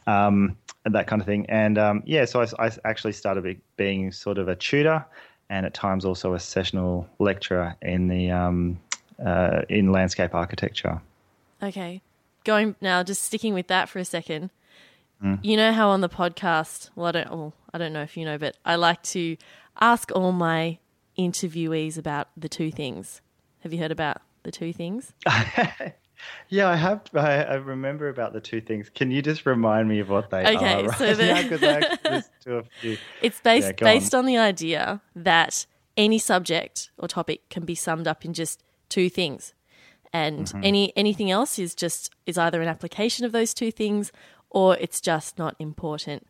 um, 0.06 0.56
and 0.86 0.94
that 0.94 1.06
kind 1.06 1.20
of 1.20 1.26
thing. 1.26 1.46
And 1.48 1.78
um, 1.78 2.02
yeah, 2.06 2.24
so 2.24 2.42
I, 2.42 2.66
I, 2.66 2.70
actually 2.84 3.12
started 3.12 3.60
being 3.76 4.12
sort 4.12 4.38
of 4.38 4.48
a 4.48 4.56
tutor 4.56 5.04
and 5.48 5.64
at 5.64 5.74
times 5.74 6.04
also 6.04 6.34
a 6.34 6.40
sessional 6.40 7.08
lecturer 7.18 7.76
in 7.82 8.08
the 8.08 8.30
um, 8.30 8.78
uh, 9.24 9.62
in 9.68 9.92
landscape 9.92 10.34
architecture. 10.34 11.00
Okay, 11.62 12.02
going 12.44 12.76
now, 12.80 13.02
just 13.02 13.22
sticking 13.22 13.54
with 13.54 13.68
that 13.68 13.88
for 13.88 13.98
a 13.98 14.04
second. 14.04 14.50
Mm. 15.22 15.40
You 15.42 15.56
know 15.56 15.72
how 15.72 15.90
on 15.90 16.00
the 16.00 16.08
podcast, 16.08 16.90
well, 16.94 17.06
I 17.06 17.12
don't, 17.12 17.30
well, 17.30 17.54
I 17.72 17.78
don't 17.78 17.92
know 17.92 18.02
if 18.02 18.16
you 18.16 18.24
know, 18.24 18.38
but 18.38 18.56
I 18.64 18.76
like 18.76 19.02
to 19.04 19.36
ask 19.80 20.10
all 20.14 20.32
my 20.32 20.78
interviewees 21.18 21.98
about 21.98 22.28
the 22.36 22.48
two 22.48 22.70
things. 22.70 23.20
Have 23.60 23.72
you 23.72 23.78
heard 23.78 23.92
about 23.92 24.20
the 24.42 24.50
two 24.50 24.72
things? 24.72 25.12
Yeah, 26.48 26.68
I 26.68 26.76
have. 26.76 27.02
I, 27.14 27.42
I, 27.42 27.54
remember 27.54 28.08
about 28.08 28.32
the 28.32 28.40
two 28.40 28.60
things. 28.60 28.88
Can 28.88 29.10
you 29.10 29.22
just 29.22 29.46
remind 29.46 29.88
me 29.88 30.00
of 30.00 30.08
what 30.08 30.30
they 30.30 30.42
okay, 30.56 30.74
are? 30.74 30.78
Okay, 30.86 30.96
so 30.96 32.62
the, 32.82 32.98
it's 33.22 33.40
based 33.40 33.66
yeah, 33.66 33.72
based 33.78 34.14
on. 34.14 34.20
on 34.20 34.26
the 34.26 34.38
idea 34.38 35.00
that 35.16 35.66
any 35.96 36.18
subject 36.18 36.90
or 36.98 37.08
topic 37.08 37.48
can 37.50 37.64
be 37.64 37.74
summed 37.74 38.06
up 38.06 38.24
in 38.24 38.32
just 38.32 38.62
two 38.88 39.08
things, 39.08 39.54
and 40.14 40.46
mm-hmm. 40.46 40.60
any 40.62 40.96
anything 40.96 41.30
else 41.30 41.58
is 41.58 41.74
just 41.74 42.10
is 42.24 42.38
either 42.38 42.62
an 42.62 42.68
application 42.68 43.26
of 43.26 43.32
those 43.32 43.52
two 43.52 43.70
things 43.70 44.12
or 44.48 44.76
it's 44.76 45.00
just 45.00 45.36
not 45.36 45.56
important. 45.58 46.26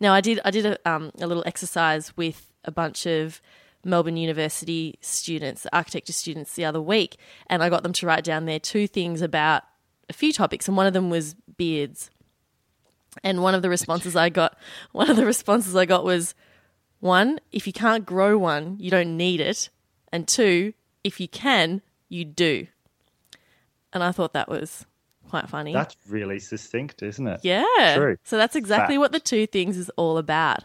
Now, 0.00 0.14
I 0.14 0.20
did 0.20 0.40
I 0.44 0.50
did 0.50 0.66
a, 0.66 0.90
um, 0.90 1.12
a 1.20 1.26
little 1.26 1.44
exercise 1.46 2.16
with 2.16 2.52
a 2.64 2.72
bunch 2.72 3.06
of 3.06 3.40
Melbourne 3.84 4.16
University 4.16 4.98
students, 5.00 5.66
architecture 5.72 6.12
students, 6.12 6.54
the 6.54 6.64
other 6.64 6.80
week, 6.80 7.16
and 7.46 7.62
I 7.62 7.68
got 7.68 7.82
them 7.82 7.92
to 7.92 8.06
write 8.06 8.24
down 8.24 8.46
their 8.46 8.58
two 8.58 8.86
things 8.88 9.22
about 9.22 9.62
a 10.08 10.12
few 10.14 10.32
topics, 10.32 10.66
and 10.66 10.76
one 10.76 10.86
of 10.86 10.94
them 10.94 11.10
was 11.10 11.34
beards. 11.56 12.10
And 13.22 13.42
one 13.42 13.54
of 13.54 13.62
the 13.62 13.70
responses 13.70 14.16
I 14.16 14.30
got, 14.30 14.56
one 14.92 15.10
of 15.10 15.16
the 15.16 15.26
responses 15.26 15.76
I 15.76 15.84
got 15.84 16.04
was, 16.04 16.34
one, 17.00 17.40
if 17.52 17.66
you 17.66 17.72
can't 17.72 18.06
grow 18.06 18.38
one, 18.38 18.76
you 18.80 18.90
don't 18.90 19.16
need 19.16 19.40
it, 19.40 19.68
and 20.10 20.26
two, 20.26 20.72
if 21.04 21.20
you 21.20 21.28
can, 21.28 21.82
you 22.08 22.24
do. 22.24 22.66
And 23.92 24.02
I 24.02 24.12
thought 24.12 24.32
that 24.34 24.48
was 24.48 24.86
quite 25.28 25.48
funny. 25.48 25.72
That's 25.72 25.96
really 26.08 26.38
succinct, 26.38 27.02
isn't 27.02 27.26
it? 27.26 27.40
Yeah. 27.42 27.94
True. 27.96 28.16
So 28.24 28.36
that's 28.36 28.56
exactly 28.56 28.94
Fact. 28.94 29.00
what 29.00 29.12
the 29.12 29.20
two 29.20 29.46
things 29.46 29.76
is 29.76 29.90
all 29.96 30.18
about. 30.18 30.64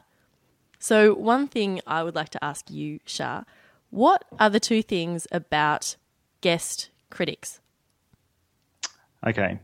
So, 0.79 1.13
one 1.13 1.47
thing 1.47 1.79
I 1.87 2.03
would 2.03 2.13
like 2.13 2.27
to 2.29 2.43
ask 2.43 2.69
you, 2.69 2.99
Shah, 3.05 3.43
what 3.89 4.25
are 4.37 4.49
the 4.49 4.59
two 4.59 4.81
things 4.81 5.27
about 5.31 5.95
guest 6.41 6.89
critics? 7.09 7.61
Okay. 9.25 9.59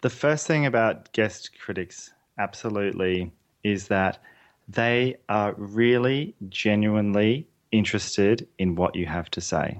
The 0.00 0.08
first 0.08 0.46
thing 0.46 0.64
about 0.64 1.12
guest 1.12 1.50
critics, 1.60 2.14
absolutely, 2.38 3.32
is 3.64 3.88
that 3.88 4.18
they 4.68 5.16
are 5.28 5.54
really 5.58 6.34
genuinely 6.48 7.46
interested 7.70 8.48
in 8.58 8.76
what 8.76 8.94
you 8.94 9.04
have 9.04 9.28
to 9.32 9.40
say. 9.40 9.78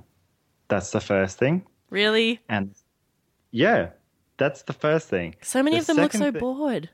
That's 0.69 0.90
the 0.90 1.00
first 1.00 1.38
thing. 1.38 1.64
Really? 1.90 2.40
And 2.49 2.75
yeah, 3.50 3.90
that's 4.37 4.62
the 4.62 4.73
first 4.73 5.09
thing. 5.09 5.37
So 5.43 5.62
many 5.62 5.76
the 5.76 5.81
of 5.81 5.87
them 5.87 5.97
look 5.97 6.12
so 6.12 6.33
bored. 6.33 6.90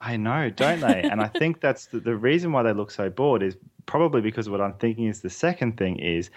I 0.00 0.16
know, 0.16 0.50
don't 0.50 0.80
they? 0.80 1.02
and 1.02 1.20
I 1.20 1.28
think 1.28 1.60
that's 1.62 1.86
the, 1.86 2.00
the 2.00 2.16
reason 2.16 2.52
why 2.52 2.62
they 2.62 2.72
look 2.72 2.90
so 2.90 3.10
bored 3.10 3.42
is 3.42 3.56
probably 3.86 4.20
because 4.20 4.48
what 4.48 4.60
I'm 4.60 4.74
thinking 4.74 5.06
is 5.06 5.20
the 5.20 5.30
second 5.30 5.76
thing 5.76 5.98
is 5.98 6.30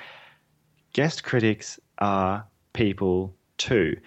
guest 0.93 1.23
critics 1.23 1.79
are 1.99 2.45
people 2.73 3.35
too. 3.57 3.97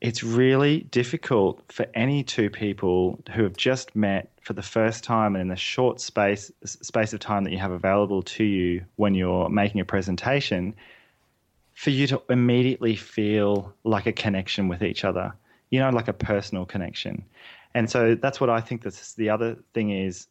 It's 0.00 0.22
really 0.22 0.80
difficult 0.80 1.62
for 1.72 1.86
any 1.94 2.22
two 2.22 2.50
people 2.50 3.22
who 3.32 3.42
have 3.42 3.56
just 3.56 3.96
met 3.96 4.30
for 4.42 4.52
the 4.52 4.62
first 4.62 5.02
time 5.02 5.34
and 5.34 5.40
in 5.40 5.48
the 5.48 5.56
short 5.56 5.98
space 6.00 6.52
space 6.64 7.14
of 7.14 7.20
time 7.20 7.44
that 7.44 7.52
you 7.52 7.58
have 7.58 7.70
available 7.70 8.22
to 8.22 8.44
you 8.44 8.84
when 8.96 9.14
you're 9.14 9.48
making 9.48 9.80
a 9.80 9.84
presentation 9.84 10.74
for 11.74 11.90
you 11.90 12.06
to 12.06 12.22
immediately 12.28 12.96
feel 12.96 13.74
like 13.84 14.06
a 14.06 14.12
connection 14.12 14.68
with 14.68 14.82
each 14.82 15.04
other. 15.04 15.34
You 15.70 15.80
know, 15.80 15.90
like 15.90 16.08
a 16.08 16.12
personal 16.12 16.64
connection. 16.64 17.24
And 17.74 17.90
so 17.90 18.14
that's 18.14 18.40
what 18.40 18.48
I 18.48 18.60
think 18.60 18.82
that's 18.82 19.14
the 19.14 19.30
other 19.30 19.56
thing 19.72 19.90
is 19.90 20.28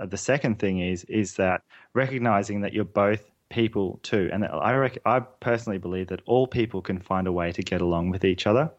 uh, 0.00 0.06
the 0.06 0.16
second 0.16 0.58
thing 0.58 0.80
is 0.80 1.04
is 1.04 1.36
that 1.36 1.62
recognizing 1.94 2.62
that 2.62 2.72
you're 2.72 2.84
both 2.84 3.30
people 3.50 4.00
too. 4.02 4.28
And 4.32 4.44
I 4.44 4.72
rec- 4.72 4.98
I 5.04 5.20
personally 5.20 5.78
believe 5.78 6.08
that 6.08 6.22
all 6.26 6.46
people 6.46 6.82
can 6.82 6.98
find 6.98 7.26
a 7.26 7.32
way 7.32 7.52
to 7.52 7.62
get 7.62 7.80
along 7.80 8.10
with 8.10 8.24
each 8.24 8.46
other. 8.46 8.70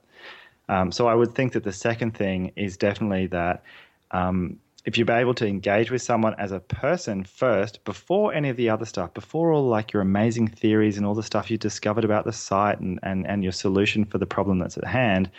Um, 0.68 0.92
so 0.92 1.08
I 1.08 1.16
would 1.16 1.34
think 1.36 1.54
that 1.54 1.64
the 1.64 1.74
second 1.74 2.16
thing 2.16 2.54
is 2.56 2.78
definitely 2.78 3.28
that 3.28 3.64
um, 4.12 4.60
if 4.86 4.98
you're 4.98 5.12
able 5.12 5.34
to 5.36 5.48
engage 5.48 5.92
with 5.92 6.02
someone 6.02 6.34
as 6.40 6.52
a 6.52 6.60
person 6.60 7.24
first, 7.24 7.84
before 7.86 8.34
any 8.34 8.50
of 8.50 8.58
the 8.58 8.70
other 8.70 8.86
stuff, 8.86 9.14
before 9.14 9.52
all 9.52 9.68
like 9.68 9.94
your 9.94 10.02
amazing 10.02 10.48
theories 10.48 10.98
and 10.98 11.06
all 11.06 11.14
the 11.14 11.24
stuff 11.24 11.52
you 11.52 11.58
discovered 11.58 12.04
about 12.04 12.26
the 12.26 12.34
site 12.34 12.80
and, 12.80 13.00
and, 13.04 13.28
and 13.28 13.44
your 13.44 13.52
solution 13.52 14.06
for 14.06 14.18
the 14.18 14.26
problem 14.26 14.58
that's 14.58 14.78
at 14.78 14.86
hand, 14.86 15.30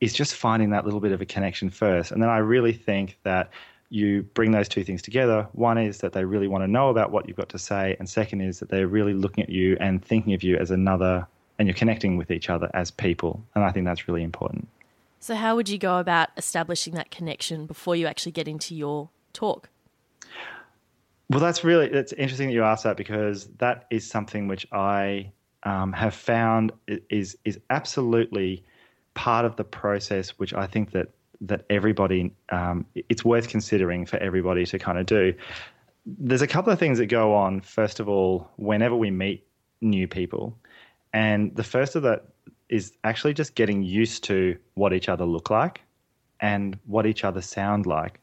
is 0.00 0.12
just 0.12 0.34
finding 0.34 0.70
that 0.70 0.84
little 0.84 0.98
bit 0.98 1.12
of 1.12 1.20
a 1.20 1.26
connection 1.26 1.70
first. 1.70 2.10
And 2.10 2.20
then 2.20 2.28
I 2.28 2.38
really 2.38 2.72
think 2.72 3.18
that 3.22 3.50
you 3.88 4.22
bring 4.34 4.50
those 4.50 4.68
two 4.68 4.82
things 4.82 5.02
together. 5.02 5.46
One 5.52 5.78
is 5.78 5.98
that 5.98 6.12
they 6.12 6.24
really 6.24 6.48
want 6.48 6.64
to 6.64 6.68
know 6.68 6.88
about 6.88 7.12
what 7.12 7.28
you've 7.28 7.36
got 7.36 7.50
to 7.50 7.58
say, 7.58 7.94
and 7.98 8.08
second 8.08 8.40
is 8.40 8.58
that 8.58 8.68
they're 8.68 8.88
really 8.88 9.12
looking 9.12 9.44
at 9.44 9.50
you 9.50 9.76
and 9.80 10.04
thinking 10.04 10.32
of 10.32 10.42
you 10.42 10.56
as 10.56 10.70
another, 10.70 11.26
and 11.58 11.68
you're 11.68 11.76
connecting 11.76 12.16
with 12.16 12.30
each 12.30 12.50
other 12.50 12.68
as 12.74 12.90
people. 12.90 13.44
And 13.54 13.62
I 13.62 13.70
think 13.70 13.86
that's 13.86 14.08
really 14.08 14.22
important. 14.24 14.66
So, 15.22 15.36
how 15.36 15.54
would 15.54 15.68
you 15.68 15.78
go 15.78 16.00
about 16.00 16.30
establishing 16.36 16.94
that 16.94 17.12
connection 17.12 17.66
before 17.66 17.94
you 17.94 18.08
actually 18.08 18.32
get 18.32 18.48
into 18.48 18.74
your 18.74 19.08
talk? 19.32 19.68
Well, 21.30 21.38
that's 21.38 21.62
really 21.62 21.86
it's 21.86 22.12
interesting 22.14 22.48
that 22.48 22.54
you 22.54 22.64
ask 22.64 22.82
that 22.82 22.96
because 22.96 23.46
that 23.58 23.86
is 23.88 24.04
something 24.04 24.48
which 24.48 24.66
I 24.72 25.30
um, 25.62 25.92
have 25.92 26.12
found 26.12 26.72
is 27.08 27.38
is 27.44 27.60
absolutely 27.70 28.64
part 29.14 29.44
of 29.44 29.54
the 29.54 29.62
process, 29.62 30.30
which 30.40 30.54
I 30.54 30.66
think 30.66 30.90
that 30.90 31.10
that 31.42 31.66
everybody 31.70 32.32
um, 32.48 32.84
it's 33.08 33.24
worth 33.24 33.48
considering 33.48 34.06
for 34.06 34.16
everybody 34.16 34.66
to 34.66 34.78
kind 34.80 34.98
of 34.98 35.06
do. 35.06 35.34
There's 36.04 36.42
a 36.42 36.48
couple 36.48 36.72
of 36.72 36.80
things 36.80 36.98
that 36.98 37.06
go 37.06 37.32
on. 37.32 37.60
First 37.60 38.00
of 38.00 38.08
all, 38.08 38.50
whenever 38.56 38.96
we 38.96 39.12
meet 39.12 39.46
new 39.80 40.08
people, 40.08 40.58
and 41.12 41.54
the 41.54 41.62
first 41.62 41.94
of 41.94 42.02
that 42.02 42.31
is 42.72 42.96
actually 43.04 43.34
just 43.34 43.54
getting 43.54 43.82
used 43.82 44.24
to 44.24 44.56
what 44.74 44.94
each 44.94 45.10
other 45.10 45.26
look 45.26 45.50
like 45.50 45.82
and 46.40 46.78
what 46.86 47.04
each 47.04 47.22
other 47.22 47.42
sound 47.42 47.84
like. 47.84 48.18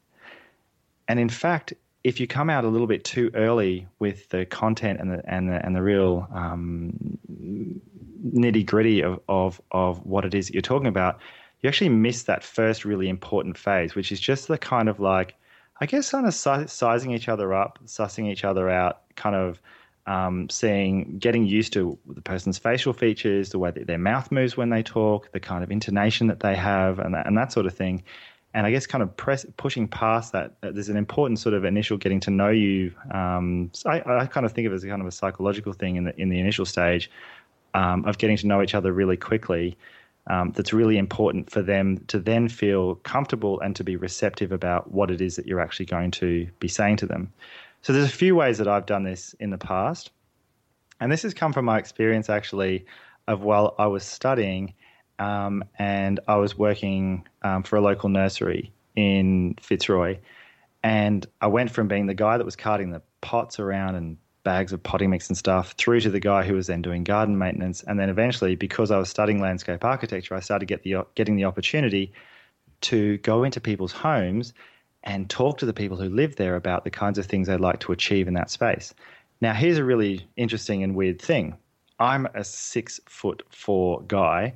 And 1.07 1.19
in 1.19 1.29
fact, 1.29 1.73
if 2.03 2.19
you 2.19 2.25
come 2.25 2.49
out 2.49 2.65
a 2.65 2.67
little 2.67 2.87
bit 2.87 3.03
too 3.03 3.29
early 3.35 3.87
with 3.99 4.27
the 4.29 4.45
content 4.47 4.99
and 4.99 5.11
the 5.11 5.21
and 5.27 5.49
the 5.49 5.63
and 5.63 5.75
the 5.75 5.83
real 5.83 6.27
um, 6.33 7.19
nitty 8.25 8.65
gritty 8.65 9.03
of, 9.03 9.19
of 9.29 9.61
of 9.71 10.03
what 10.03 10.25
it 10.25 10.33
is 10.33 10.47
that 10.47 10.53
you're 10.53 10.61
talking 10.61 10.87
about, 10.87 11.19
you 11.61 11.67
actually 11.67 11.89
miss 11.89 12.23
that 12.23 12.43
first 12.43 12.85
really 12.85 13.07
important 13.07 13.55
phase, 13.55 13.93
which 13.93 14.11
is 14.11 14.19
just 14.19 14.47
the 14.47 14.57
kind 14.57 14.89
of 14.89 14.99
like, 14.99 15.35
I 15.79 15.85
guess, 15.85 16.09
kind 16.09 16.25
of 16.25 16.33
sizing 16.33 17.11
each 17.11 17.29
other 17.29 17.53
up, 17.53 17.77
sussing 17.85 18.31
each 18.31 18.43
other 18.43 18.67
out, 18.67 19.01
kind 19.15 19.35
of 19.35 19.61
um, 20.09 20.49
seeing, 20.49 21.19
getting 21.19 21.45
used 21.45 21.71
to 21.73 21.97
the 22.07 22.21
person's 22.21 22.57
facial 22.57 22.93
features, 22.93 23.51
the 23.51 23.59
way 23.59 23.69
that 23.69 23.85
their 23.85 23.99
mouth 23.99 24.31
moves 24.31 24.57
when 24.57 24.71
they 24.71 24.81
talk, 24.81 25.31
the 25.33 25.39
kind 25.39 25.63
of 25.63 25.69
intonation 25.69 26.25
that 26.27 26.39
they 26.39 26.55
have, 26.55 26.97
and 26.97 27.13
that, 27.13 27.27
and 27.27 27.37
that 27.37 27.51
sort 27.51 27.67
of 27.67 27.75
thing. 27.75 28.03
And 28.55 28.65
I 28.65 28.71
guess 28.71 28.87
kind 28.87 29.03
of 29.03 29.15
press, 29.15 29.45
pushing 29.57 29.87
past 29.87 30.31
that, 30.31 30.55
there's 30.61 30.89
an 30.89 30.97
important 30.97 31.37
sort 31.37 31.53
of 31.53 31.63
initial 31.63 31.95
getting 31.97 32.19
to 32.21 32.31
know 32.31 32.49
you. 32.49 32.91
Um, 33.11 33.71
I, 33.85 34.01
I, 34.03 34.25
kind 34.25 34.47
of 34.47 34.51
think 34.51 34.65
of 34.65 34.73
it 34.73 34.77
as 34.77 34.83
kind 34.83 34.99
of 34.99 35.07
a 35.07 35.11
psychological 35.11 35.73
thing 35.73 35.97
in 35.97 36.05
the 36.05 36.19
in 36.19 36.29
the 36.29 36.39
initial 36.39 36.65
stage 36.65 37.11
um, 37.75 38.03
of 38.05 38.17
getting 38.17 38.37
to 38.37 38.47
know 38.47 38.63
each 38.63 38.73
other 38.73 38.91
really 38.91 39.17
quickly. 39.17 39.77
Um, 40.25 40.51
that's 40.55 40.73
really 40.73 40.97
important 40.97 41.51
for 41.51 41.61
them 41.61 42.03
to 42.07 42.19
then 42.19 42.49
feel 42.49 42.95
comfortable 42.95 43.59
and 43.61 43.75
to 43.75 43.83
be 43.83 43.95
receptive 43.95 44.51
about 44.51 44.91
what 44.91 45.09
it 45.11 45.21
is 45.21 45.35
that 45.35 45.47
you're 45.47 45.61
actually 45.61 45.87
going 45.87 46.11
to 46.11 46.47
be 46.59 46.67
saying 46.67 46.97
to 46.97 47.05
them. 47.05 47.31
So 47.81 47.93
there's 47.93 48.05
a 48.05 48.09
few 48.09 48.35
ways 48.35 48.57
that 48.57 48.67
I've 48.67 48.85
done 48.85 49.03
this 49.03 49.33
in 49.39 49.49
the 49.49 49.57
past. 49.57 50.11
And 50.99 51.11
this 51.11 51.23
has 51.23 51.33
come 51.33 51.53
from 51.53 51.65
my 51.65 51.77
experience 51.77 52.29
actually 52.29 52.85
of 53.27 53.41
while 53.41 53.75
I 53.77 53.87
was 53.87 54.03
studying 54.03 54.73
um, 55.17 55.63
and 55.77 56.19
I 56.27 56.35
was 56.37 56.57
working 56.57 57.27
um, 57.41 57.63
for 57.63 57.77
a 57.77 57.81
local 57.81 58.09
nursery 58.09 58.71
in 58.95 59.55
Fitzroy. 59.61 60.19
And 60.83 61.25
I 61.41 61.47
went 61.47 61.71
from 61.71 61.87
being 61.87 62.07
the 62.07 62.13
guy 62.13 62.37
that 62.37 62.45
was 62.45 62.55
carting 62.55 62.91
the 62.91 63.01
pots 63.21 63.59
around 63.59 63.95
and 63.95 64.17
bags 64.43 64.71
of 64.71 64.81
potting 64.81 65.09
mix 65.09 65.27
and 65.27 65.37
stuff 65.37 65.73
through 65.73 65.99
to 66.01 66.09
the 66.09 66.19
guy 66.19 66.43
who 66.43 66.55
was 66.55 66.67
then 66.67 66.81
doing 66.81 67.03
garden 67.03 67.37
maintenance. 67.37 67.83
And 67.83 67.99
then 67.99 68.09
eventually, 68.09 68.55
because 68.55 68.91
I 68.91 68.97
was 68.97 69.09
studying 69.09 69.41
landscape 69.41 69.83
architecture, 69.83 70.35
I 70.35 70.39
started 70.39 70.67
get 70.67 70.83
the, 70.83 71.05
getting 71.15 71.35
the 71.35 71.45
opportunity 71.45 72.13
to 72.81 73.17
go 73.19 73.43
into 73.43 73.59
people's 73.59 73.91
homes 73.91 74.53
and 75.03 75.29
talk 75.29 75.57
to 75.59 75.65
the 75.65 75.73
people 75.73 75.97
who 75.97 76.09
live 76.09 76.35
there 76.35 76.55
about 76.55 76.83
the 76.83 76.89
kinds 76.89 77.17
of 77.17 77.25
things 77.25 77.47
they'd 77.47 77.59
like 77.59 77.79
to 77.79 77.91
achieve 77.91 78.27
in 78.27 78.33
that 78.33 78.49
space. 78.49 78.93
Now, 79.41 79.53
here's 79.53 79.77
a 79.77 79.83
really 79.83 80.27
interesting 80.35 80.83
and 80.83 80.95
weird 80.95 81.21
thing. 81.21 81.55
I'm 81.99 82.27
a 82.33 82.43
six 82.43 82.99
foot 83.05 83.43
four 83.49 84.01
guy 84.07 84.53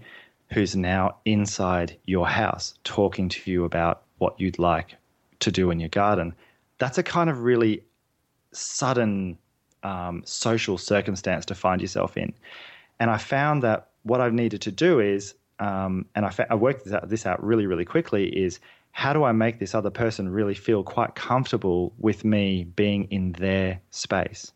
who's 0.51 0.75
now 0.75 1.17
inside 1.25 1.97
your 2.05 2.27
house 2.27 2.75
talking 2.83 3.29
to 3.29 3.51
you 3.51 3.65
about 3.65 4.03
what 4.17 4.39
you'd 4.39 4.59
like 4.59 4.95
to 5.39 5.51
do 5.51 5.71
in 5.71 5.79
your 5.79 5.89
garden. 5.89 6.33
That's 6.77 6.97
a 6.97 7.03
kind 7.03 7.29
of 7.29 7.43
really 7.43 7.83
sudden 8.51 9.37
um, 9.83 10.21
social 10.25 10.77
circumstance 10.77 11.45
to 11.45 11.55
find 11.55 11.81
yourself 11.81 12.17
in. 12.17 12.33
And 12.99 13.09
I 13.09 13.17
found 13.17 13.63
that 13.63 13.89
what 14.03 14.21
I've 14.21 14.33
needed 14.33 14.61
to 14.61 14.71
do 14.71 14.99
is, 14.99 15.33
um, 15.59 16.05
and 16.15 16.25
I, 16.25 16.29
fa- 16.29 16.47
I 16.49 16.55
worked 16.55 16.85
this 16.85 16.93
out, 16.93 17.09
this 17.09 17.25
out 17.25 17.43
really, 17.43 17.65
really 17.65 17.85
quickly, 17.85 18.27
is 18.29 18.59
how 18.93 19.11
do 19.11 19.23
I 19.23 19.31
make 19.31 19.59
this 19.59 19.73
other 19.73 19.89
person 19.89 20.29
really 20.29 20.53
feel 20.53 20.83
quite 20.83 21.15
comfortable 21.15 21.93
with 21.97 22.23
me 22.23 22.63
being 22.63 23.05
in 23.05 23.33
their 23.33 23.81
space? 23.89 24.53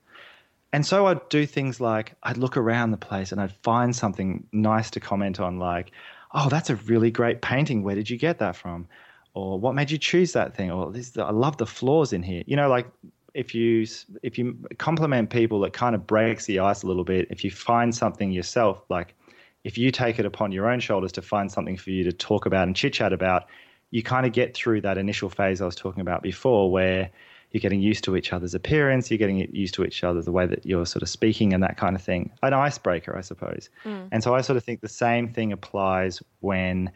And 0.72 0.86
so 0.86 1.08
I'd 1.08 1.28
do 1.30 1.48
things 1.48 1.82
like 1.82 2.14
I'd 2.22 2.38
look 2.38 2.56
around 2.56 2.92
the 2.92 2.98
place 2.98 3.32
and 3.32 3.42
I'd 3.42 3.52
find 3.64 3.96
something 3.96 4.46
nice 4.52 4.92
to 4.92 5.00
comment 5.00 5.40
on, 5.40 5.58
like, 5.58 5.92
oh, 6.36 6.50
that's 6.50 6.70
a 6.70 6.76
really 6.76 7.10
great 7.10 7.42
painting. 7.42 7.82
Where 7.82 7.96
did 7.96 8.12
you 8.12 8.18
get 8.18 8.38
that 8.38 8.56
from? 8.56 8.88
Or 9.34 9.60
what 9.60 9.74
made 9.74 9.90
you 9.90 9.98
choose 9.98 10.34
that 10.34 10.56
thing? 10.56 10.70
Or 10.70 10.92
this, 10.92 11.18
I 11.18 11.32
love 11.32 11.58
the 11.58 11.66
floors 11.66 12.14
in 12.14 12.22
here. 12.22 12.44
You 12.46 12.58
know, 12.58 12.70
like 12.70 12.86
if 13.34 13.56
you 13.56 13.88
if 14.22 14.38
you 14.38 14.56
compliment 14.78 15.32
people, 15.32 15.66
it 15.66 15.74
kind 15.74 15.96
of 15.96 16.06
breaks 16.06 16.46
the 16.46 16.60
ice 16.60 16.84
a 16.84 16.88
little 16.88 17.04
bit. 17.04 17.28
If 17.32 17.44
you 17.44 17.50
find 17.50 17.94
something 17.96 18.32
yourself, 18.32 18.84
like 18.88 19.16
if 19.64 19.80
you 19.80 19.90
take 19.90 20.20
it 20.20 20.26
upon 20.28 20.52
your 20.52 20.70
own 20.70 20.80
shoulders 20.80 21.12
to 21.14 21.24
find 21.24 21.52
something 21.52 21.76
for 21.76 21.90
you 21.90 22.04
to 22.04 22.12
talk 22.12 22.46
about 22.46 22.68
and 22.68 22.76
chit 22.76 22.94
chat 22.94 23.14
about, 23.14 23.48
you 23.92 24.04
kind 24.04 24.26
of 24.26 24.34
get 24.34 24.56
through 24.56 24.82
that 24.82 24.98
initial 24.98 25.30
phase 25.30 25.62
I 25.62 25.66
was 25.66 25.76
talking 25.76 26.02
about 26.02 26.22
before, 26.22 26.72
where 26.72 27.10
you're 27.52 27.62
getting 27.62 27.82
used 27.82 28.04
to 28.04 28.16
each 28.18 28.34
other's 28.34 28.54
appearance, 28.54 29.10
you're 29.10 29.18
getting 29.18 29.38
used 29.54 29.74
to 29.76 29.86
each 29.86 30.04
other, 30.04 30.22
the 30.22 30.32
way 30.32 30.46
that 30.46 30.66
you're 30.66 30.86
sort 30.86 31.02
of 31.02 31.10
speaking 31.10 31.54
and 31.54 31.64
that 31.64 31.78
kind 31.78 31.96
of 31.96 32.02
thing. 32.02 32.32
An 32.44 32.54
icebreaker, 32.54 33.18
I 33.18 33.22
suppose. 33.22 33.70
Mm. 33.86 34.10
And 34.12 34.24
so 34.24 34.36
I 34.36 34.42
sort 34.42 34.58
of 34.58 34.64
think 34.64 34.82
the 34.82 34.90
same 34.90 35.30
thing 35.30 35.54
applies 35.54 36.22
when, 36.42 36.92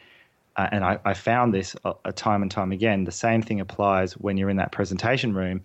uh, 0.58 0.68
and 0.72 0.84
I, 0.84 1.00
I, 1.06 1.14
found 1.14 1.54
this 1.54 1.76
a, 1.86 1.94
a, 2.04 2.12
time 2.12 2.42
and 2.42 2.52
time 2.52 2.74
again, 2.74 3.06
the 3.06 3.12
same 3.12 3.42
thing 3.42 3.62
applies 3.62 4.14
when 4.14 4.36
you're 4.36 4.50
in 4.50 4.58
that 4.58 4.74
presentation 4.74 5.34
room. 5.34 5.62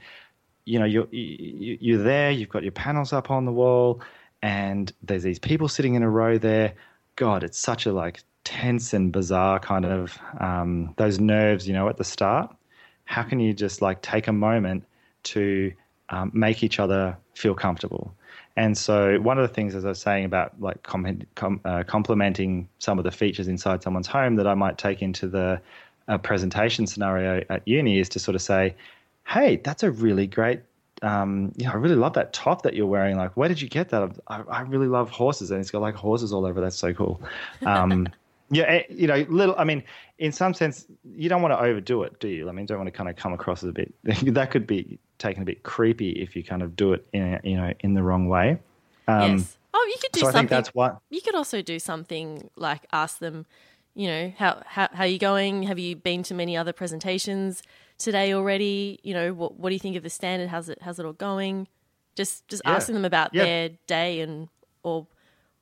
You 0.64 0.78
know, 0.78 0.84
you're, 0.84 1.08
you, 1.10 1.78
you're 1.80 2.02
there, 2.02 2.30
you've 2.30 2.48
got 2.48 2.62
your 2.62 2.72
panels 2.72 3.12
up 3.12 3.30
on 3.30 3.44
the 3.44 3.52
wall, 3.52 4.00
and 4.42 4.92
there's 5.02 5.24
these 5.24 5.40
people 5.40 5.68
sitting 5.68 5.94
in 5.94 6.04
a 6.04 6.10
row 6.10 6.38
there. 6.38 6.74
God, 7.16 7.42
it's 7.42 7.58
such 7.58 7.86
a 7.86 7.92
like 7.92 8.22
tense 8.46 8.94
and 8.94 9.12
bizarre 9.12 9.58
kind 9.58 9.84
of 9.84 10.18
um, 10.40 10.94
those 10.96 11.18
nerves, 11.18 11.66
you 11.66 11.74
know, 11.74 11.88
at 11.88 11.96
the 11.96 12.04
start 12.04 12.54
how 13.06 13.22
can 13.22 13.40
you 13.40 13.54
just 13.54 13.80
like 13.80 14.02
take 14.02 14.28
a 14.28 14.32
moment 14.32 14.84
to 15.22 15.72
um, 16.10 16.30
make 16.34 16.62
each 16.62 16.78
other 16.78 17.16
feel 17.34 17.54
comfortable? 17.54 18.12
And 18.56 18.76
so, 18.76 19.20
one 19.20 19.38
of 19.38 19.48
the 19.48 19.52
things, 19.54 19.74
as 19.74 19.84
I 19.84 19.88
was 19.88 20.00
saying 20.00 20.24
about 20.24 20.60
like 20.60 20.82
com- 20.82 21.22
com- 21.34 21.60
uh, 21.64 21.84
complementing 21.84 22.68
some 22.78 22.98
of 22.98 23.04
the 23.04 23.10
features 23.10 23.48
inside 23.48 23.82
someone's 23.82 24.06
home 24.06 24.36
that 24.36 24.46
I 24.46 24.54
might 24.54 24.78
take 24.78 25.02
into 25.02 25.28
the 25.28 25.60
uh, 26.08 26.18
presentation 26.18 26.86
scenario 26.86 27.44
at 27.48 27.66
uni 27.66 27.98
is 27.98 28.08
to 28.10 28.18
sort 28.18 28.34
of 28.34 28.42
say, 28.42 28.74
"Hey, 29.26 29.56
that's 29.56 29.82
a 29.82 29.90
really 29.90 30.26
great 30.26 30.60
um, 31.02 31.52
you 31.56 31.66
know, 31.66 31.72
I 31.72 31.74
really 31.74 31.96
love 31.96 32.14
that 32.14 32.32
top 32.32 32.62
that 32.62 32.72
you're 32.72 32.86
wearing. 32.86 33.18
Like, 33.18 33.36
where 33.36 33.50
did 33.50 33.60
you 33.60 33.68
get 33.68 33.90
that? 33.90 34.18
I, 34.28 34.40
I 34.48 34.60
really 34.62 34.86
love 34.86 35.10
horses, 35.10 35.50
and 35.50 35.60
it's 35.60 35.70
got 35.70 35.82
like 35.82 35.94
horses 35.94 36.32
all 36.32 36.46
over. 36.46 36.58
That's 36.58 36.76
so 36.76 36.94
cool. 36.94 37.20
Um, 37.66 38.08
yeah, 38.50 38.64
eh, 38.64 38.82
you 38.88 39.06
know, 39.06 39.24
little. 39.28 39.54
I 39.58 39.64
mean, 39.64 39.82
in 40.18 40.32
some 40.32 40.54
sense, 40.54 40.86
you 41.16 41.28
don't 41.28 41.42
want 41.42 41.52
to 41.52 41.60
overdo 41.60 42.02
it, 42.04 42.20
do 42.20 42.28
you? 42.28 42.48
I 42.48 42.52
mean, 42.52 42.62
you 42.64 42.68
don't 42.68 42.78
want 42.78 42.88
to 42.88 42.96
kind 42.96 43.08
of 43.08 43.16
come 43.16 43.32
across 43.32 43.62
as 43.62 43.70
a 43.70 43.72
bit. 43.72 43.92
that 44.04 44.50
could 44.50 44.66
be 44.66 44.98
taken 45.18 45.42
a 45.42 45.46
bit 45.46 45.62
creepy 45.62 46.10
if 46.10 46.36
you 46.36 46.44
kind 46.44 46.62
of 46.62 46.76
do 46.76 46.92
it 46.92 47.06
in, 47.12 47.40
you 47.42 47.56
know, 47.56 47.72
in 47.80 47.94
the 47.94 48.02
wrong 48.02 48.28
way. 48.28 48.58
Um, 49.08 49.38
yes. 49.38 49.56
Oh, 49.74 49.86
you 49.88 49.96
could 50.00 50.12
do 50.12 50.20
so 50.20 50.26
something. 50.26 50.38
I 50.38 50.40
think 50.40 50.50
that's 50.50 50.74
what 50.74 50.98
you 51.10 51.20
could 51.20 51.34
also 51.34 51.60
do 51.60 51.78
something 51.78 52.50
like 52.56 52.86
ask 52.92 53.18
them. 53.18 53.46
You 53.94 54.08
know, 54.08 54.32
how 54.36 54.62
how 54.66 54.88
how 54.92 55.04
are 55.04 55.08
you 55.08 55.18
going? 55.18 55.64
Have 55.64 55.78
you 55.78 55.96
been 55.96 56.22
to 56.24 56.34
many 56.34 56.56
other 56.56 56.72
presentations 56.72 57.62
today 57.98 58.32
already? 58.32 59.00
You 59.02 59.14
know, 59.14 59.32
what 59.32 59.58
what 59.58 59.70
do 59.70 59.74
you 59.74 59.80
think 59.80 59.96
of 59.96 60.02
the 60.02 60.10
standard? 60.10 60.48
How's 60.48 60.68
it 60.68 60.78
how's 60.82 60.98
it 60.98 61.06
all 61.06 61.12
going? 61.12 61.68
Just 62.14 62.46
just 62.48 62.62
yeah. 62.64 62.74
asking 62.74 62.94
them 62.94 63.04
about 63.04 63.34
yeah. 63.34 63.44
their 63.44 63.68
day 63.86 64.20
and 64.20 64.48
or 64.82 65.06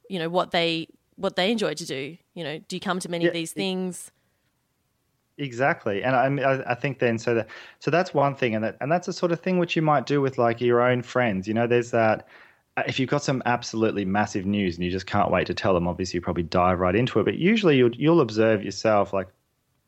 you 0.09 0.19
know 0.19 0.29
what 0.29 0.51
they 0.51 0.89
what 1.17 1.37
they 1.37 1.51
enjoy 1.51 1.75
to 1.75 1.87
do. 1.87 2.17
You 2.35 2.45
know, 2.45 2.59
do 2.59 2.77
you 2.77 2.81
come 2.81 3.01
to 3.01 3.09
many 3.09 3.25
yeah, 3.25 3.29
of 3.29 3.35
these 3.35 3.53
things? 3.53 4.11
Exactly, 5.37 6.03
and 6.05 6.15
I, 6.15 6.63
I 6.67 6.75
think 6.75 7.01
then 7.01 7.19
so 7.19 7.35
that 7.35 7.49
so 7.81 7.91
that's 7.91 8.15
one 8.15 8.37
thing, 8.37 8.55
and 8.55 8.65
that 8.65 8.77
and 8.81 8.91
that's 8.91 9.07
the 9.07 9.13
sort 9.13 9.33
of 9.33 9.41
thing 9.41 9.59
which 9.59 9.75
you 9.75 9.83
might 9.83 10.07
do 10.07 10.21
with 10.21 10.39
like 10.39 10.61
your 10.61 10.81
own 10.81 11.03
friends. 11.03 11.49
You 11.49 11.55
know, 11.55 11.67
there's 11.67 11.91
that 11.91 12.29
uh, 12.77 12.83
if 12.87 12.99
you've 12.99 13.11
got 13.11 13.23
some 13.23 13.43
absolutely 13.47 14.05
massive 14.05 14.47
news 14.47 14.77
and 14.77 14.85
you 14.85 14.91
just 14.91 15.07
can't 15.07 15.31
wait 15.31 15.47
to 15.47 15.55
tell 15.55 15.75
them, 15.75 15.87
obviously 15.87 16.19
you 16.19 16.21
probably 16.21 16.43
dive 16.43 16.81
right 16.81 16.95
into 16.95 17.21
it. 17.21 17.25
But 17.25 17.37
usually 17.37 17.77
you'll 17.77 17.95
you'll 17.95 18.21
observe 18.21 18.65
yourself 18.65 19.13
like 19.13 19.29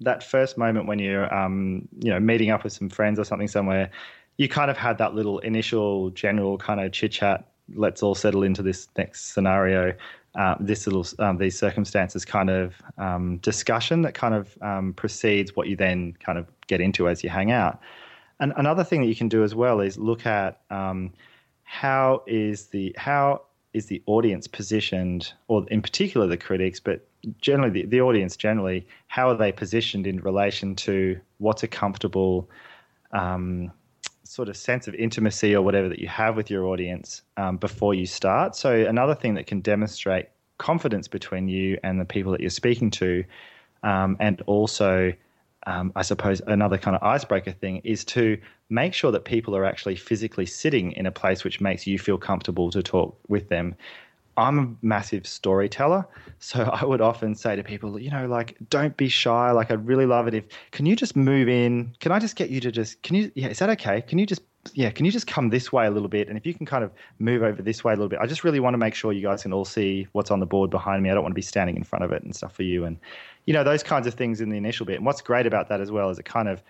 that 0.00 0.22
first 0.22 0.58
moment 0.58 0.86
when 0.86 0.98
you're 0.98 1.32
um 1.34 1.88
you 2.00 2.10
know 2.10 2.20
meeting 2.20 2.50
up 2.50 2.64
with 2.64 2.72
some 2.72 2.88
friends 2.88 3.18
or 3.18 3.24
something 3.24 3.48
somewhere, 3.48 3.90
you 4.36 4.48
kind 4.48 4.70
of 4.70 4.76
had 4.76 4.98
that 4.98 5.14
little 5.14 5.38
initial 5.40 6.10
general 6.10 6.58
kind 6.58 6.80
of 6.80 6.92
chit 6.92 7.12
chat. 7.12 7.48
Let's 7.74 8.02
all 8.02 8.14
settle 8.14 8.44
into 8.44 8.62
this 8.62 8.88
next 8.96 9.32
scenario 9.32 9.94
uh, 10.36 10.54
this 10.60 10.86
little 10.86 11.06
um, 11.18 11.38
these 11.38 11.58
circumstances 11.58 12.24
kind 12.24 12.50
of 12.50 12.74
um, 12.98 13.38
discussion 13.38 14.02
that 14.02 14.14
kind 14.14 14.34
of 14.34 14.56
um, 14.62 14.92
precedes 14.92 15.56
what 15.56 15.66
you 15.68 15.76
then 15.76 16.12
kind 16.24 16.38
of 16.38 16.46
get 16.66 16.80
into 16.80 17.08
as 17.08 17.24
you 17.24 17.30
hang 17.30 17.50
out. 17.50 17.80
And 18.38 18.52
another 18.56 18.84
thing 18.84 19.00
that 19.00 19.08
you 19.08 19.16
can 19.16 19.28
do 19.28 19.44
as 19.44 19.54
well 19.54 19.80
is 19.80 19.96
look 19.96 20.26
at 20.26 20.60
um, 20.70 21.12
how 21.64 22.22
is 22.26 22.66
the 22.66 22.94
how 22.98 23.42
is 23.72 23.86
the 23.86 24.02
audience 24.06 24.46
positioned, 24.46 25.32
or 25.48 25.66
in 25.70 25.82
particular 25.82 26.26
the 26.26 26.36
critics, 26.36 26.80
but 26.80 27.06
generally 27.40 27.82
the, 27.82 27.86
the 27.86 28.00
audience 28.00 28.36
generally, 28.36 28.86
how 29.08 29.28
are 29.28 29.36
they 29.36 29.52
positioned 29.52 30.06
in 30.06 30.20
relation 30.20 30.74
to 30.76 31.18
what's 31.38 31.62
a 31.62 31.68
comfortable 31.68 32.48
um, 33.12 33.70
sort 34.26 34.48
of 34.48 34.56
sense 34.56 34.88
of 34.88 34.94
intimacy 34.94 35.54
or 35.54 35.62
whatever 35.62 35.88
that 35.88 35.98
you 35.98 36.08
have 36.08 36.36
with 36.36 36.50
your 36.50 36.66
audience 36.66 37.22
um, 37.36 37.56
before 37.56 37.94
you 37.94 38.06
start. 38.06 38.56
So 38.56 38.72
another 38.72 39.14
thing 39.14 39.34
that 39.34 39.46
can 39.46 39.60
demonstrate 39.60 40.28
confidence 40.58 41.08
between 41.08 41.48
you 41.48 41.78
and 41.82 42.00
the 42.00 42.04
people 42.04 42.32
that 42.32 42.40
you're 42.40 42.50
speaking 42.50 42.90
to, 42.92 43.24
um, 43.82 44.16
and 44.20 44.42
also, 44.46 45.12
um, 45.66 45.92
I 45.94 46.02
suppose, 46.02 46.40
another 46.46 46.78
kind 46.78 46.96
of 46.96 47.02
icebreaker 47.02 47.52
thing 47.52 47.78
is 47.84 48.04
to 48.06 48.38
make 48.68 48.94
sure 48.94 49.12
that 49.12 49.24
people 49.24 49.56
are 49.56 49.64
actually 49.64 49.96
physically 49.96 50.46
sitting 50.46 50.92
in 50.92 51.06
a 51.06 51.12
place 51.12 51.44
which 51.44 51.60
makes 51.60 51.86
you 51.86 51.98
feel 51.98 52.18
comfortable 52.18 52.70
to 52.70 52.82
talk 52.82 53.18
with 53.28 53.48
them. 53.48 53.76
I'm 54.36 54.58
a 54.58 54.86
massive 54.86 55.26
storyteller, 55.26 56.06
so 56.38 56.62
I 56.72 56.84
would 56.84 57.00
often 57.00 57.34
say 57.34 57.56
to 57.56 57.62
people, 57.62 57.98
you 57.98 58.10
know, 58.10 58.26
like, 58.26 58.56
don't 58.70 58.96
be 58.96 59.08
shy. 59.08 59.50
Like, 59.50 59.70
I'd 59.70 59.86
really 59.86 60.06
love 60.06 60.28
it 60.28 60.34
if, 60.34 60.44
can 60.72 60.86
you 60.86 60.96
just 60.96 61.16
move 61.16 61.48
in? 61.48 61.94
Can 62.00 62.12
I 62.12 62.18
just 62.18 62.36
get 62.36 62.50
you 62.50 62.60
to 62.60 62.70
just, 62.70 63.02
can 63.02 63.16
you, 63.16 63.30
yeah, 63.34 63.48
is 63.48 63.58
that 63.58 63.70
okay? 63.70 64.02
Can 64.02 64.18
you 64.18 64.26
just, 64.26 64.42
yeah, 64.74 64.90
can 64.90 65.04
you 65.06 65.12
just 65.12 65.26
come 65.26 65.50
this 65.50 65.72
way 65.72 65.86
a 65.86 65.90
little 65.90 66.08
bit? 66.08 66.28
And 66.28 66.36
if 66.36 66.44
you 66.44 66.52
can 66.52 66.66
kind 66.66 66.84
of 66.84 66.90
move 67.18 67.42
over 67.42 67.62
this 67.62 67.84
way 67.84 67.92
a 67.92 67.96
little 67.96 68.08
bit, 68.08 68.18
I 68.18 68.26
just 68.26 68.44
really 68.44 68.60
want 68.60 68.74
to 68.74 68.78
make 68.78 68.94
sure 68.94 69.12
you 69.12 69.22
guys 69.22 69.42
can 69.42 69.52
all 69.52 69.64
see 69.64 70.08
what's 70.12 70.30
on 70.30 70.40
the 70.40 70.46
board 70.46 70.70
behind 70.70 71.02
me. 71.02 71.10
I 71.10 71.14
don't 71.14 71.22
want 71.22 71.32
to 71.32 71.36
be 71.36 71.42
standing 71.42 71.76
in 71.76 71.84
front 71.84 72.04
of 72.04 72.12
it 72.12 72.22
and 72.22 72.34
stuff 72.34 72.52
for 72.52 72.64
you. 72.64 72.84
And, 72.84 72.98
you 73.46 73.54
know, 73.54 73.64
those 73.64 73.82
kinds 73.82 74.06
of 74.06 74.14
things 74.14 74.40
in 74.40 74.50
the 74.50 74.56
initial 74.56 74.84
bit. 74.84 74.96
And 74.96 75.06
what's 75.06 75.22
great 75.22 75.46
about 75.46 75.68
that 75.68 75.80
as 75.80 75.90
well 75.90 76.10
is 76.10 76.18
it 76.18 76.24
kind 76.24 76.48
of, 76.48 76.62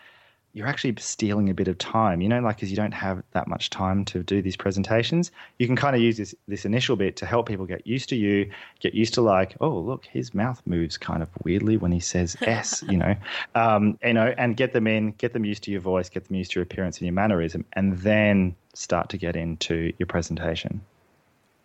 you're 0.56 0.66
actually 0.66 0.94
stealing 0.98 1.50
a 1.50 1.54
bit 1.54 1.68
of 1.68 1.76
time, 1.76 2.22
you 2.22 2.30
know, 2.30 2.40
like 2.40 2.56
because 2.56 2.70
you 2.70 2.76
don't 2.76 2.94
have 2.94 3.22
that 3.32 3.46
much 3.46 3.68
time 3.68 4.06
to 4.06 4.22
do 4.22 4.40
these 4.40 4.56
presentations. 4.56 5.30
You 5.58 5.66
can 5.66 5.76
kind 5.76 5.94
of 5.94 6.00
use 6.00 6.16
this 6.16 6.34
this 6.48 6.64
initial 6.64 6.96
bit 6.96 7.14
to 7.16 7.26
help 7.26 7.46
people 7.46 7.66
get 7.66 7.86
used 7.86 8.08
to 8.08 8.16
you, 8.16 8.50
get 8.80 8.94
used 8.94 9.12
to 9.14 9.20
like, 9.20 9.54
oh, 9.60 9.78
look, 9.78 10.06
his 10.06 10.32
mouth 10.32 10.62
moves 10.64 10.96
kind 10.96 11.22
of 11.22 11.28
weirdly 11.44 11.76
when 11.76 11.92
he 11.92 12.00
says 12.00 12.38
S, 12.40 12.82
you 12.88 12.96
know, 12.96 13.14
um, 13.54 13.98
you 14.02 14.14
know, 14.14 14.34
and 14.38 14.56
get 14.56 14.72
them 14.72 14.86
in, 14.86 15.10
get 15.18 15.34
them 15.34 15.44
used 15.44 15.62
to 15.64 15.70
your 15.70 15.82
voice, 15.82 16.08
get 16.08 16.26
them 16.26 16.36
used 16.36 16.52
to 16.52 16.60
your 16.60 16.62
appearance 16.62 16.96
and 16.96 17.06
your 17.06 17.12
mannerism, 17.12 17.66
and 17.74 17.98
then 17.98 18.56
start 18.72 19.10
to 19.10 19.18
get 19.18 19.36
into 19.36 19.92
your 19.98 20.06
presentation. 20.06 20.80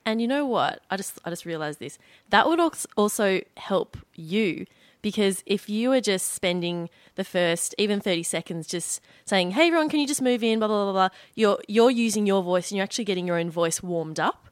And 0.06 0.22
you 0.22 0.28
know 0.28 0.46
what? 0.46 0.82
I 0.92 0.98
just 0.98 1.18
I 1.24 1.30
just 1.30 1.46
realized 1.46 1.80
this. 1.80 1.98
That 2.30 2.46
would 2.46 2.60
also 2.98 3.40
help 3.56 3.96
you 4.16 4.66
because 5.02 5.44
if 5.46 5.70
you 5.70 5.92
are 5.92 6.02
just 6.02 6.34
spending 6.34 6.90
the 7.16 7.24
first 7.24 7.74
even 7.78 8.00
30 8.00 8.24
seconds 8.24 8.68
just 8.68 9.02
saying, 9.26 9.52
hey, 9.52 9.68
everyone, 9.68 9.90
can 9.90 10.00
you 10.00 10.08
just 10.08 10.22
move 10.22 10.44
in, 10.44 10.60
blah, 10.60 10.68
blah, 10.68 10.84
blah, 10.86 10.94
blah, 10.94 11.10
you're, 11.36 11.60
you're 11.68 11.92
using 11.92 12.26
your 12.26 12.44
voice 12.44 12.72
and 12.72 12.78
you're 12.78 12.84
actually 12.84 13.06
getting 13.06 13.28
your 13.28 13.38
own 13.38 13.50
voice 13.50 13.82
warmed 13.82 14.20
up 14.20 14.50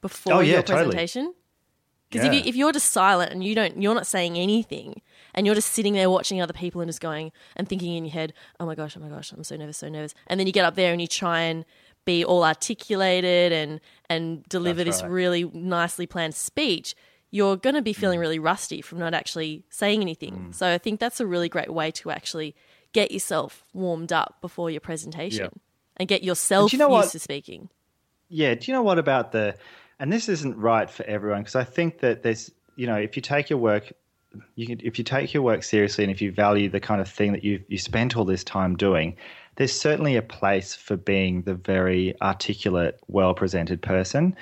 before 0.00 0.34
oh, 0.34 0.40
yeah, 0.40 0.54
your 0.54 0.62
presentation. 0.62 1.34
Because 2.08 2.24
totally. 2.24 2.38
yeah. 2.38 2.40
if, 2.40 2.46
you, 2.46 2.50
if 2.50 2.56
you're 2.56 2.72
just 2.72 2.90
silent 2.90 3.32
and 3.32 3.44
you 3.44 3.54
don't, 3.54 3.80
you're 3.80 3.94
not 3.94 4.06
saying 4.06 4.36
anything, 4.36 5.00
and 5.34 5.46
you're 5.46 5.54
just 5.54 5.72
sitting 5.72 5.94
there 5.94 6.10
watching 6.10 6.40
other 6.40 6.52
people 6.52 6.80
and 6.80 6.88
just 6.88 7.00
going 7.00 7.32
and 7.56 7.68
thinking 7.68 7.94
in 7.94 8.04
your 8.04 8.12
head, 8.12 8.32
oh 8.58 8.66
my 8.66 8.74
gosh, 8.74 8.96
oh 8.96 9.00
my 9.00 9.08
gosh, 9.08 9.32
I'm 9.32 9.44
so 9.44 9.56
nervous, 9.56 9.78
so 9.78 9.88
nervous. 9.88 10.14
And 10.26 10.38
then 10.38 10.46
you 10.46 10.52
get 10.52 10.64
up 10.64 10.74
there 10.74 10.92
and 10.92 11.00
you 11.00 11.06
try 11.06 11.42
and 11.42 11.64
be 12.04 12.24
all 12.24 12.44
articulated 12.44 13.52
and 13.52 13.80
and 14.08 14.42
deliver 14.48 14.82
That's 14.82 14.98
this 14.98 15.02
right. 15.02 15.12
really 15.12 15.44
nicely 15.52 16.06
planned 16.06 16.34
speech 16.34 16.94
you're 17.30 17.56
going 17.56 17.74
to 17.74 17.82
be 17.82 17.92
feeling 17.92 18.18
mm. 18.18 18.22
really 18.22 18.38
rusty 18.38 18.82
from 18.82 18.98
not 18.98 19.14
actually 19.14 19.64
saying 19.70 20.00
anything. 20.00 20.48
Mm. 20.48 20.54
So 20.54 20.68
I 20.68 20.78
think 20.78 21.00
that's 21.00 21.20
a 21.20 21.26
really 21.26 21.48
great 21.48 21.72
way 21.72 21.90
to 21.92 22.10
actually 22.10 22.54
get 22.92 23.12
yourself 23.12 23.64
warmed 23.72 24.12
up 24.12 24.38
before 24.40 24.70
your 24.70 24.80
presentation 24.80 25.44
yep. 25.44 25.52
and 25.96 26.08
get 26.08 26.24
yourself 26.24 26.72
you 26.72 26.78
know 26.78 26.88
used 26.88 27.06
what? 27.06 27.12
to 27.12 27.18
speaking. 27.18 27.68
Yeah. 28.28 28.54
Do 28.54 28.70
you 28.70 28.74
know 28.74 28.82
what 28.82 28.98
about 28.98 29.32
the, 29.32 29.54
and 29.98 30.12
this 30.12 30.28
isn't 30.28 30.56
right 30.56 30.90
for 30.90 31.04
everyone 31.04 31.42
because 31.42 31.56
I 31.56 31.64
think 31.64 32.00
that 32.00 32.22
there's, 32.22 32.50
you 32.76 32.86
know, 32.86 32.96
if 32.96 33.16
you 33.16 33.22
take 33.22 33.50
your 33.50 33.58
work, 33.58 33.92
you 34.54 34.66
can, 34.66 34.80
if 34.82 34.98
you 34.98 35.04
take 35.04 35.34
your 35.34 35.42
work 35.42 35.62
seriously 35.62 36.04
and 36.04 36.10
if 36.10 36.22
you 36.22 36.32
value 36.32 36.68
the 36.68 36.80
kind 36.80 37.00
of 37.00 37.08
thing 37.08 37.32
that 37.32 37.42
you 37.42 37.62
you 37.68 37.78
spent 37.78 38.16
all 38.16 38.24
this 38.24 38.44
time 38.44 38.76
doing, 38.76 39.16
there's 39.56 39.72
certainly 39.72 40.16
a 40.16 40.22
place 40.22 40.74
for 40.74 40.96
being 40.96 41.42
the 41.42 41.54
very 41.54 42.14
articulate, 42.22 43.00
well 43.08 43.34
presented 43.34 43.82
person 43.82 44.36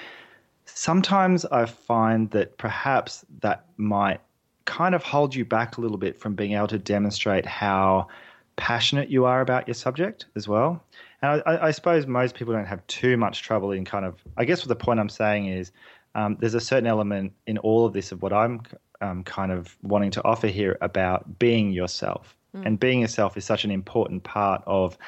sometimes 0.75 1.45
I 1.47 1.67
find 1.67 2.31
that 2.31 2.59
perhaps 2.59 3.25
that 3.41 3.67
might 3.77 4.21
kind 4.65 4.95
of 4.95 5.03
hold 5.03 5.35
you 5.35 5.45
back 5.45 5.79
a 5.79 5.81
little 5.81 5.97
bit 5.97 6.19
from 6.19 6.35
being 6.35 6.53
able 6.53 6.69
to 6.69 6.79
demonstrate 6.79 7.47
how 7.47 8.09
passionate 8.57 9.09
you 9.09 9.25
are 9.25 9.41
about 9.41 9.67
your 9.67 9.75
subject 9.75 10.27
as 10.37 10.47
well. 10.47 10.83
And 11.23 11.43
I, 11.47 11.69
I, 11.69 11.71
suppose 11.71 12.07
most 12.07 12.35
people 12.35 12.53
don't 12.53 12.67
have 12.67 12.87
too 12.87 13.17
much 13.17 13.43
trouble 13.43 13.73
in 13.73 13.85
kind 13.85 14.05
of. 14.05 14.17
I 14.37 14.45
guess 14.45 14.61
what 14.61 14.69
the 14.69 14.77
point 14.77 15.01
I'm 15.01 15.09
saying 15.09 15.47
is, 15.47 15.73
um, 16.15 16.37
there's 16.41 16.55
a 16.55 16.61
certain 16.61 16.87
element 16.87 17.33
in 17.47 17.59
all 17.59 17.87
of 17.87 17.93
this 17.93 18.13
of 18.13 18.21
what 18.21 18.33
I'm 18.33 18.63
um, 19.01 19.25
kind 19.25 19.53
of 19.53 19.77
wanting 19.83 20.11
to 20.13 20.25
offer 20.25 20.49
here 20.49 20.77
about 20.81 21.39
being 21.39 21.71
yourself. 21.71 22.37
Mm. 22.55 22.67
And 22.67 22.81
being 22.81 23.01
yourself 23.01 23.37
is 23.37 23.45
such 23.45 23.65
an 23.65 23.71
important 23.71 24.25
part 24.25 24.63
of, 24.67 24.99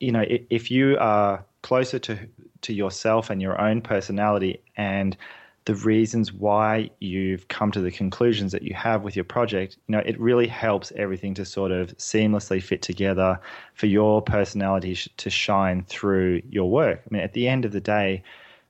you 0.00 0.12
know, 0.12 0.24
if 0.28 0.70
you 0.70 0.96
are 0.98 1.44
closer 1.64 1.98
to 1.98 2.18
to 2.60 2.74
yourself 2.74 3.30
and 3.30 3.40
your 3.40 3.60
own 3.60 3.80
personality 3.80 4.60
and 4.76 5.16
the 5.64 5.74
reasons 5.76 6.30
why 6.30 6.90
you've 7.00 7.48
come 7.48 7.72
to 7.72 7.80
the 7.80 7.90
conclusions 7.90 8.52
that 8.52 8.62
you 8.62 8.74
have 8.74 9.02
with 9.02 9.16
your 9.16 9.24
project, 9.24 9.78
you 9.86 9.92
know, 9.92 10.02
it 10.04 10.20
really 10.20 10.46
helps 10.46 10.92
everything 10.94 11.32
to 11.32 11.44
sort 11.46 11.72
of 11.72 11.96
seamlessly 11.96 12.62
fit 12.62 12.82
together 12.82 13.40
for 13.72 13.86
your 13.86 14.20
personality 14.20 14.94
to 15.16 15.30
shine 15.30 15.82
through 15.84 16.42
your 16.50 16.70
work. 16.70 17.00
I 17.02 17.08
mean, 17.10 17.22
at 17.22 17.32
the 17.32 17.48
end 17.48 17.64
of 17.64 17.72
the 17.72 17.80
day, 17.80 18.22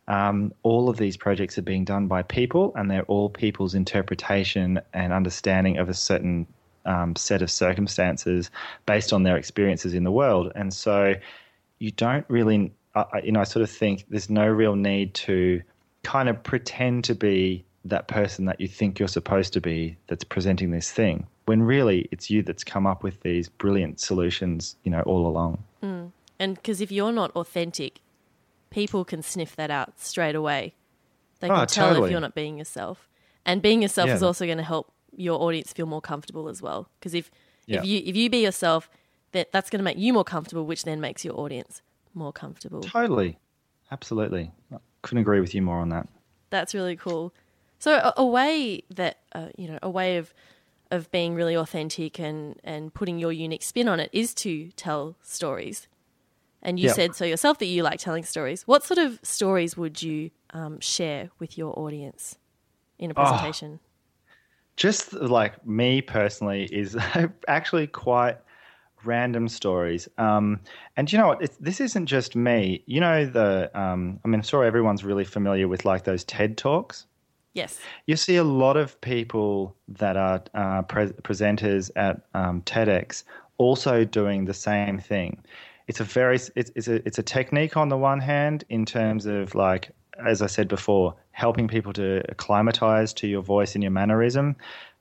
um, 0.07 0.53
all 0.63 0.89
of 0.89 0.97
these 0.97 1.17
projects 1.17 1.59
are 1.59 1.63
being 1.63 1.85
done 1.85 2.07
by 2.07 2.23
people, 2.23 2.73
and 2.77 2.89
they're 2.89 3.03
all 3.07 3.29
people's 3.29 3.75
interpretation 3.75 4.81
and 4.93 5.13
understanding 5.13 5.79
of 5.79 5.89
a 5.89 5.95
certain 5.95 6.47
um, 6.85 7.17
set 7.17 7.43
of 7.43 7.51
circumstances 7.51 8.53
based 8.87 9.13
on 9.13 9.25
their 9.25 9.37
experiences 9.37 9.95
in 9.95 10.05
the 10.05 10.13
world. 10.13 10.53
And 10.55 10.73
so, 10.73 11.17
you 11.79 11.91
don't 11.91 12.25
really, 12.29 12.73
uh, 12.95 13.05
you 13.23 13.33
know, 13.33 13.41
I 13.41 13.45
sort 13.45 13.63
of 13.63 13.71
think 13.71 14.05
there's 14.09 14.31
no 14.31 14.47
real 14.47 14.77
need 14.77 15.15
to 15.15 15.63
kind 16.03 16.29
of 16.29 16.43
pretend 16.43 17.05
to 17.05 17.15
be 17.15 17.65
that 17.85 18.09
person 18.09 18.47
that 18.47 18.61
you 18.61 18.69
think 18.69 18.99
you're 18.99 19.09
supposed 19.09 19.53
to 19.53 19.61
be 19.61 19.97
that's 20.07 20.25
presenting 20.25 20.71
this 20.71 20.91
thing 20.91 21.27
when 21.47 21.63
really 21.63 22.09
it's 22.11 22.31
you 22.31 22.43
that's 22.43 22.65
come 22.65 22.87
up 22.87 23.03
with 23.03 23.21
these 23.21 23.49
brilliant 23.49 24.01
solutions 24.01 24.77
you 24.85 24.91
know 24.91 25.03
all 25.03 25.27
along 25.27 25.63
mm. 25.83 26.11
and 26.39 26.55
because 26.55 26.81
if 26.81 26.91
you're 26.91 27.13
not 27.13 27.31
authentic 27.33 28.01
people 28.71 29.05
can 29.05 29.23
sniff 29.23 29.55
that 29.57 29.71
out 29.71 30.01
straight 30.01 30.35
away 30.35 30.73
they 31.41 31.49
can 31.49 31.61
oh, 31.61 31.65
tell 31.67 31.89
totally. 31.89 32.09
if 32.09 32.11
you're 32.11 32.21
not 32.21 32.35
being 32.35 32.59
yourself 32.59 33.09
and 33.45 33.61
being 33.61 33.83
yourself 33.83 34.09
yeah. 34.09 34.15
is 34.15 34.23
also 34.23 34.47
going 34.47 34.59
to 34.59 34.65
help 34.65 34.91
your 35.15 35.41
audience 35.41 35.73
feel 35.73 35.87
more 35.87 36.01
comfortable 36.01 36.49
as 36.49 36.63
well 36.63 36.89
because 36.99 37.15
if 37.15 37.31
yeah. 37.67 37.79
if 37.79 37.85
you 37.85 38.03
if 38.05 38.17
you 38.17 38.31
be 38.31 38.43
yourself 38.43 38.89
that 39.33 39.53
that's 39.53 39.69
going 39.69 39.79
to 39.79 39.85
make 39.85 39.99
you 39.99 40.13
more 40.13 40.25
comfortable 40.25 40.65
which 40.65 40.85
then 40.85 41.01
makes 41.01 41.25
your 41.25 41.39
audience 41.39 41.83
more 42.15 42.33
comfortable 42.33 42.83
totally 42.83 43.39
absolutely 43.91 44.53
couldn't 45.05 45.21
agree 45.21 45.41
with 45.41 45.55
you 45.55 45.63
more 45.63 45.79
on 45.79 45.91
that. 45.91 46.09
That's 46.51 46.75
really 46.75 46.97
cool. 46.97 47.33
So 47.79 47.97
a, 47.97 48.15
a 48.17 48.27
way 48.27 48.83
that 48.91 49.19
uh, 49.33 49.49
you 49.57 49.69
know, 49.69 49.79
a 49.83 49.91
way 49.91 50.17
of 50.17 50.35
of 50.91 51.11
being 51.11 51.35
really 51.35 51.55
authentic 51.55 52.19
and 52.19 52.59
and 52.65 52.93
putting 52.93 53.19
your 53.19 53.33
unique 53.33 53.63
spin 53.63 53.87
on 53.89 54.01
it 54.01 54.11
is 54.13 54.35
to 54.35 54.71
tell 54.73 55.17
stories. 55.23 55.87
And 56.63 56.81
you 56.81 56.87
yep. 56.87 56.95
said 56.95 57.15
so 57.15 57.27
yourself 57.27 57.59
that 57.59 57.67
you 57.67 57.83
like 57.83 58.01
telling 58.01 58.25
stories. 58.25 58.63
What 58.67 58.83
sort 58.83 58.97
of 58.97 59.21
stories 59.23 59.77
would 59.77 60.03
you 60.03 60.31
um, 60.55 60.81
share 60.81 61.29
with 61.39 61.59
your 61.59 61.79
audience 61.79 62.39
in 62.99 63.11
a 63.11 63.15
presentation? 63.15 63.81
Oh, 63.83 63.89
just 64.77 65.13
like 65.13 65.67
me 65.67 66.01
personally 66.01 66.65
is 66.73 66.97
actually 67.49 67.87
quite 67.87 68.39
random 69.07 69.49
stories. 69.49 70.09
Um, 70.19 70.61
and 70.97 71.11
you 71.13 71.19
know 71.19 71.29
what? 71.29 71.43
It's, 71.43 71.57
this 71.59 71.81
isn't 71.81 72.07
just 72.07 72.37
me. 72.37 72.83
You 72.87 73.01
know 73.01 73.27
the. 73.27 73.71
Um, 73.79 74.21
I 74.25 74.29
mean, 74.29 74.37
I'm 74.37 74.43
sure 74.43 74.65
everyone's 74.65 75.05
really 75.05 75.25
familiar 75.25 75.69
with 75.69 75.85
like 75.85 76.05
those 76.05 76.25
TED 76.25 76.57
talks. 76.57 77.07
Yes. 77.55 77.79
You 78.07 78.17
see 78.17 78.37
a 78.37 78.45
lot 78.45 78.77
of 78.77 79.01
people 79.01 79.77
that 79.87 80.17
are 80.17 80.43
uh, 80.55 80.83
pre- 80.83 81.13
presenters 81.23 81.91
at 81.95 82.21
um, 82.35 82.63
TEDx 82.63 83.23
also 83.59 84.05
doing 84.05 84.45
the 84.45 84.55
same 84.55 84.99
thing. 84.99 85.43
It's 85.87 86.01
a 86.01 86.05
very 86.05 86.37
it's, 86.37 86.51
it's 86.57 86.89
a 86.89 87.07
it's 87.07 87.19
a 87.19 87.23
technique 87.23 87.77
on 87.77 87.89
the 87.89 87.97
one 87.97 88.19
hand 88.19 88.65
in 88.71 88.85
terms 88.85 89.27
of 89.27 89.55
like 89.55 89.91
as 90.25 90.43
I 90.43 90.47
said 90.47 90.69
before, 90.69 91.15
helping 91.33 91.69
people 91.69 91.93
to 91.95 92.23
acclimatize 92.29 93.13
to 93.15 93.27
your 93.27 93.43
voice 93.43 93.75
and 93.75 93.83
your 93.83 93.91
mannerism. 93.91 94.57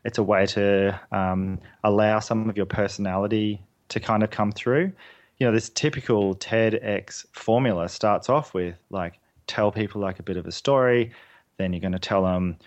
It's 0.06 0.18
a 0.18 0.24
way 0.24 0.46
to 0.48 1.00
um, 1.12 1.60
allow 1.84 2.20
some 2.20 2.50
of 2.50 2.58
your 2.58 2.66
personality 2.66 3.62
to 3.90 4.00
kind 4.00 4.24
of 4.24 4.30
come 4.30 4.52
through. 4.52 4.92
You 5.38 5.48
know, 5.48 5.52
this 5.52 5.70
typical 5.70 6.36
TEDx 6.36 7.26
formula 7.32 7.90
starts 7.90 8.30
off 8.30 8.54
with 8.54 8.76
like 8.90 9.20
tell 9.48 9.72
people 9.72 10.02
like 10.02 10.20
a 10.20 10.24
bit 10.24 10.38
of 10.38 10.46
a 10.48 10.52
story, 10.52 11.12
then 11.58 11.74
you're 11.74 11.82
going 11.82 11.94
to 11.94 12.00
tell 12.00 12.24
them 12.24 12.58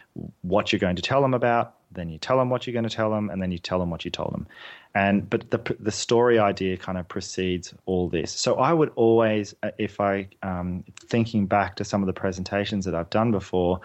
what 0.43 0.73
you're 0.73 0.81
going 0.81 0.97
to 0.97 1.03
tell 1.03 1.23
them 1.23 1.35
about, 1.35 1.75
then 1.93 2.09
you 2.09 2.19
tell 2.19 2.39
them 2.39 2.51
what 2.51 2.67
you're 2.67 2.73
going 2.73 2.89
to 2.89 2.95
tell 2.95 3.11
them, 3.11 3.31
and 3.31 3.41
then 3.41 3.51
you 3.51 3.59
tell 3.59 3.79
them 3.79 3.91
what 3.91 4.05
you 4.05 4.11
told 4.11 4.33
them. 4.33 4.47
And 4.95 5.29
but 5.29 5.51
the 5.51 5.77
the 5.81 5.91
story 5.91 6.39
idea 6.39 6.77
kind 6.77 6.99
of 6.99 7.07
precedes 7.09 7.75
all 7.87 8.09
this. 8.09 8.33
So 8.33 8.57
I 8.57 8.73
would 8.73 8.93
always, 8.97 9.55
uh, 9.63 9.71
if 9.79 10.01
I 10.01 10.29
um, 10.43 10.85
thinking 11.01 11.47
back 11.47 11.77
to 11.77 11.85
some 11.85 12.03
of 12.03 12.07
the 12.07 12.13
presentations 12.13 12.85
that 12.85 12.95
I've 12.95 13.11
done 13.11 13.31
before, 13.31 13.81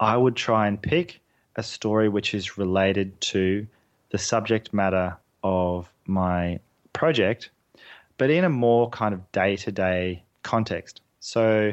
I 0.00 0.16
would 0.16 0.36
try 0.36 0.68
and 0.68 0.80
pick 0.80 1.20
a 1.56 1.62
story 1.62 2.08
which 2.08 2.34
is 2.34 2.58
related 2.58 3.20
to 3.20 3.66
the 4.10 4.18
subject 4.18 4.72
matter 4.72 5.16
of 5.42 5.92
my 6.06 6.60
project, 6.92 7.50
but 8.18 8.30
in 8.30 8.44
a 8.44 8.48
more 8.48 8.88
kind 8.90 9.14
of 9.14 9.32
day 9.32 9.56
to 9.56 9.72
day 9.72 10.22
context. 10.42 11.00
So 11.20 11.72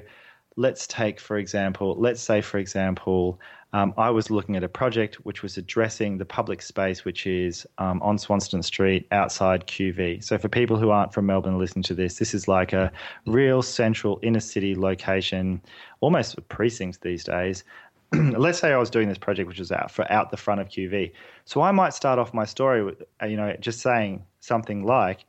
let's 0.55 0.87
take, 0.87 1.19
for 1.19 1.37
example, 1.37 1.95
let's 1.97 2.21
say, 2.21 2.41
for 2.41 2.57
example, 2.57 3.39
um, 3.71 3.93
I 3.97 4.09
was 4.09 4.31
looking 4.31 4.55
at 4.55 4.63
a 4.63 4.67
project 4.67 5.15
which 5.25 5.43
was 5.43 5.55
addressing 5.57 6.17
the 6.17 6.25
public 6.25 6.61
space 6.61 7.05
which 7.05 7.27
is 7.27 7.67
um, 7.77 8.01
on 8.01 8.17
Swanston 8.17 8.63
Street 8.63 9.07
outside 9.11 9.67
QV. 9.67 10.23
So, 10.23 10.37
for 10.39 10.49
people 10.49 10.77
who 10.77 10.89
aren't 10.89 11.13
from 11.13 11.27
Melbourne 11.27 11.59
listening 11.59 11.83
to 11.83 11.93
this, 11.93 12.17
this 12.17 12.33
is 12.33 12.47
like 12.47 12.73
a 12.73 12.91
real 13.27 13.61
central 13.61 14.19
inner 14.23 14.39
city 14.39 14.75
location, 14.75 15.61
almost 16.01 16.37
a 16.37 16.41
precinct 16.41 17.01
these 17.01 17.23
days. 17.23 17.63
Let's 18.13 18.59
say 18.59 18.71
I 18.71 18.77
was 18.77 18.89
doing 18.89 19.07
this 19.07 19.17
project 19.17 19.47
which 19.47 19.59
was 19.59 19.71
out 19.71 19.91
for 19.91 20.11
out 20.11 20.31
the 20.31 20.37
front 20.37 20.61
of 20.61 20.69
QV. 20.69 21.11
So 21.45 21.61
I 21.61 21.71
might 21.71 21.93
start 21.93 22.19
off 22.19 22.33
my 22.33 22.45
story 22.45 22.83
with, 22.83 23.03
you 23.23 23.37
know, 23.37 23.55
just 23.59 23.81
saying, 23.81 24.25
something 24.39 24.83
like, 24.83 25.25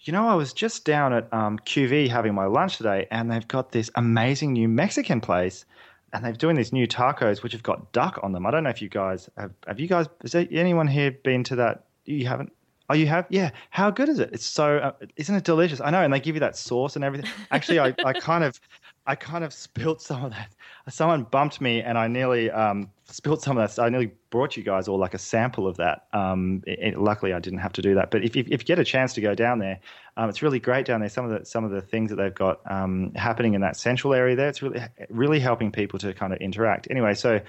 you 0.00 0.12
know, 0.12 0.26
I 0.26 0.34
was 0.34 0.52
just 0.52 0.84
down 0.84 1.12
at 1.12 1.32
um, 1.32 1.58
QV 1.58 2.08
having 2.08 2.34
my 2.34 2.46
lunch 2.46 2.78
today, 2.78 3.06
and 3.10 3.30
they've 3.30 3.46
got 3.46 3.72
this 3.72 3.90
amazing 3.94 4.54
new 4.54 4.66
Mexican 4.68 5.20
place, 5.20 5.66
and 6.12 6.24
they're 6.24 6.32
doing 6.32 6.56
these 6.56 6.72
new 6.72 6.86
tacos 6.86 7.42
which 7.42 7.52
have 7.52 7.62
got 7.62 7.92
duck 7.92 8.18
on 8.22 8.32
them. 8.32 8.46
I 8.46 8.50
don't 8.50 8.64
know 8.64 8.70
if 8.70 8.80
you 8.80 8.88
guys 8.88 9.28
have. 9.36 9.52
Have 9.66 9.78
you 9.78 9.88
guys? 9.88 10.06
Has 10.22 10.34
anyone 10.34 10.88
here 10.88 11.10
been 11.10 11.44
to 11.44 11.56
that? 11.56 11.84
You 12.06 12.26
haven't. 12.26 12.52
Oh, 12.88 12.94
you 12.94 13.06
have? 13.06 13.26
Yeah. 13.28 13.50
How 13.68 13.90
good 13.90 14.08
is 14.08 14.18
it? 14.18 14.30
It's 14.32 14.44
so. 14.44 14.78
Uh, 14.78 14.92
isn't 15.16 15.34
it 15.34 15.44
delicious? 15.44 15.80
I 15.80 15.90
know, 15.90 16.02
and 16.02 16.12
they 16.12 16.18
give 16.18 16.34
you 16.34 16.40
that 16.40 16.56
sauce 16.56 16.96
and 16.96 17.04
everything. 17.04 17.30
Actually, 17.50 17.80
I, 17.80 17.94
I 18.04 18.14
kind 18.14 18.42
of, 18.42 18.58
I 19.06 19.14
kind 19.14 19.44
of 19.44 19.52
spilt 19.52 20.02
some 20.02 20.24
of 20.24 20.32
that. 20.32 20.54
Someone 20.88 21.24
bumped 21.24 21.60
me, 21.60 21.80
and 21.80 21.96
I 21.96 22.06
nearly 22.06 22.50
um, 22.50 22.90
spilt 23.06 23.42
some 23.42 23.58
of 23.58 23.74
that. 23.74 23.82
I 23.82 23.88
nearly 23.88 24.12
brought 24.30 24.56
you 24.56 24.62
guys 24.62 24.88
all 24.88 24.98
like 24.98 25.14
a 25.14 25.18
sample 25.18 25.66
of 25.66 25.76
that. 25.78 26.06
Um, 26.12 26.62
it, 26.66 26.78
it, 26.80 26.98
luckily, 26.98 27.32
I 27.32 27.40
didn't 27.40 27.60
have 27.60 27.72
to 27.74 27.82
do 27.82 27.94
that. 27.94 28.10
But 28.10 28.24
if, 28.24 28.36
if, 28.36 28.46
if 28.48 28.60
you 28.60 28.66
get 28.66 28.78
a 28.78 28.84
chance 28.84 29.14
to 29.14 29.20
go 29.20 29.34
down 29.34 29.58
there, 29.58 29.80
um, 30.16 30.28
it's 30.28 30.42
really 30.42 30.60
great 30.60 30.86
down 30.86 31.00
there. 31.00 31.08
Some 31.08 31.24
of 31.24 31.30
the 31.30 31.46
some 31.46 31.64
of 31.64 31.70
the 31.70 31.80
things 31.80 32.10
that 32.10 32.16
they've 32.16 32.34
got 32.34 32.60
um, 32.70 33.12
happening 33.14 33.54
in 33.54 33.62
that 33.62 33.76
central 33.76 34.14
area 34.14 34.36
there, 34.36 34.48
it's 34.48 34.62
really 34.62 34.80
really 35.08 35.40
helping 35.40 35.72
people 35.72 35.98
to 36.00 36.12
kind 36.12 36.32
of 36.32 36.38
interact. 36.40 36.88
Anyway, 36.90 37.14
so. 37.14 37.40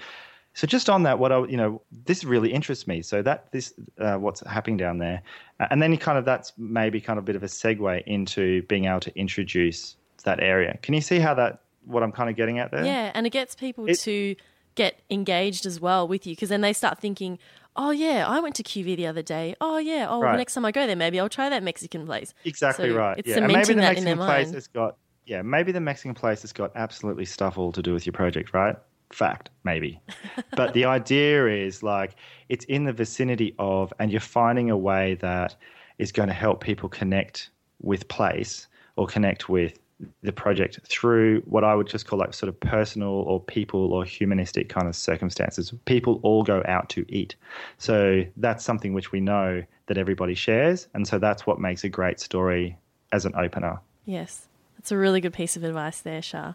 So 0.54 0.66
just 0.66 0.90
on 0.90 1.04
that, 1.04 1.18
what 1.18 1.32
I 1.32 1.46
you 1.46 1.56
know, 1.56 1.80
this 2.04 2.24
really 2.24 2.52
interests 2.52 2.86
me. 2.86 3.00
So 3.00 3.22
that 3.22 3.50
this 3.52 3.72
uh, 3.98 4.16
what's 4.16 4.46
happening 4.46 4.76
down 4.76 4.98
there, 4.98 5.22
and 5.70 5.80
then 5.80 5.96
kind 5.96 6.18
of 6.18 6.26
that's 6.26 6.52
maybe 6.58 7.00
kind 7.00 7.18
of 7.18 7.24
a 7.24 7.26
bit 7.26 7.36
of 7.36 7.42
a 7.42 7.46
segue 7.46 8.02
into 8.04 8.60
being 8.64 8.84
able 8.84 9.00
to 9.00 9.18
introduce 9.18 9.96
that 10.22 10.40
area. 10.40 10.78
Can 10.82 10.94
you 10.94 11.00
see 11.00 11.18
how 11.18 11.34
that 11.34 11.60
what 11.84 12.02
I'm 12.02 12.12
kind 12.12 12.30
of 12.30 12.36
getting 12.36 12.58
at 12.58 12.70
there? 12.70 12.84
Yeah, 12.84 13.10
and 13.14 13.26
it 13.26 13.30
gets 13.30 13.54
people 13.54 13.86
it, 13.88 13.98
to 14.00 14.36
get 14.74 15.00
engaged 15.10 15.66
as 15.66 15.80
well 15.80 16.08
with 16.08 16.26
you 16.26 16.34
because 16.34 16.48
then 16.48 16.60
they 16.60 16.72
start 16.72 16.98
thinking, 16.98 17.38
oh 17.76 17.90
yeah, 17.90 18.26
I 18.26 18.40
went 18.40 18.54
to 18.56 18.62
QV 18.62 18.96
the 18.96 19.06
other 19.06 19.22
day. 19.22 19.54
Oh 19.60 19.78
yeah, 19.78 20.06
oh 20.08 20.20
right. 20.20 20.36
next 20.36 20.54
time 20.54 20.64
I 20.64 20.72
go 20.72 20.86
there, 20.86 20.96
maybe 20.96 21.20
I'll 21.20 21.28
try 21.28 21.48
that 21.48 21.62
Mexican 21.62 22.06
place. 22.06 22.34
Exactly 22.44 22.90
so 22.90 22.96
right. 22.96 23.18
It's 23.18 23.28
yeah, 23.28 23.36
cementing 23.36 23.56
and 23.56 23.68
maybe 23.68 23.74
the 23.74 23.80
that 23.80 23.88
Mexican 23.88 24.12
in 24.12 24.18
their 24.18 24.26
place 24.26 24.46
mind. 24.46 24.54
has 24.54 24.66
got 24.68 24.96
yeah, 25.24 25.42
maybe 25.42 25.72
the 25.72 25.80
Mexican 25.80 26.14
place 26.14 26.42
has 26.42 26.52
got 26.52 26.72
absolutely 26.74 27.24
stuff 27.24 27.58
all 27.58 27.72
to 27.72 27.82
do 27.82 27.92
with 27.92 28.06
your 28.06 28.12
project, 28.12 28.52
right? 28.52 28.76
Fact, 29.12 29.50
maybe. 29.64 30.00
but 30.56 30.74
the 30.74 30.84
idea 30.84 31.46
is 31.46 31.82
like 31.82 32.16
it's 32.48 32.64
in 32.66 32.84
the 32.84 32.92
vicinity 32.92 33.54
of, 33.58 33.92
and 33.98 34.10
you're 34.10 34.20
finding 34.20 34.70
a 34.70 34.76
way 34.76 35.14
that 35.16 35.54
is 35.98 36.12
going 36.12 36.28
to 36.28 36.34
help 36.34 36.62
people 36.62 36.88
connect 36.88 37.50
with 37.80 38.08
place 38.08 38.66
or 38.96 39.06
connect 39.06 39.48
with 39.48 39.78
the 40.22 40.32
project 40.32 40.80
through 40.84 41.40
what 41.46 41.64
I 41.64 41.74
would 41.74 41.86
just 41.86 42.06
call 42.06 42.18
like 42.18 42.34
sort 42.34 42.48
of 42.48 42.58
personal 42.58 43.08
or 43.10 43.40
people 43.40 43.92
or 43.92 44.04
humanistic 44.04 44.68
kind 44.68 44.88
of 44.88 44.96
circumstances. 44.96 45.72
People 45.84 46.20
all 46.22 46.42
go 46.42 46.62
out 46.66 46.88
to 46.90 47.04
eat. 47.08 47.36
So 47.78 48.24
that's 48.36 48.64
something 48.64 48.94
which 48.94 49.12
we 49.12 49.20
know 49.20 49.62
that 49.86 49.98
everybody 49.98 50.34
shares. 50.34 50.88
And 50.94 51.06
so 51.06 51.18
that's 51.18 51.46
what 51.46 51.60
makes 51.60 51.84
a 51.84 51.88
great 51.88 52.20
story 52.20 52.76
as 53.12 53.24
an 53.24 53.34
opener. 53.36 53.80
Yes. 54.04 54.48
That's 54.76 54.90
a 54.90 54.96
really 54.96 55.20
good 55.20 55.32
piece 55.32 55.56
of 55.56 55.64
advice 55.64 56.00
there, 56.00 56.22
Shah. 56.22 56.54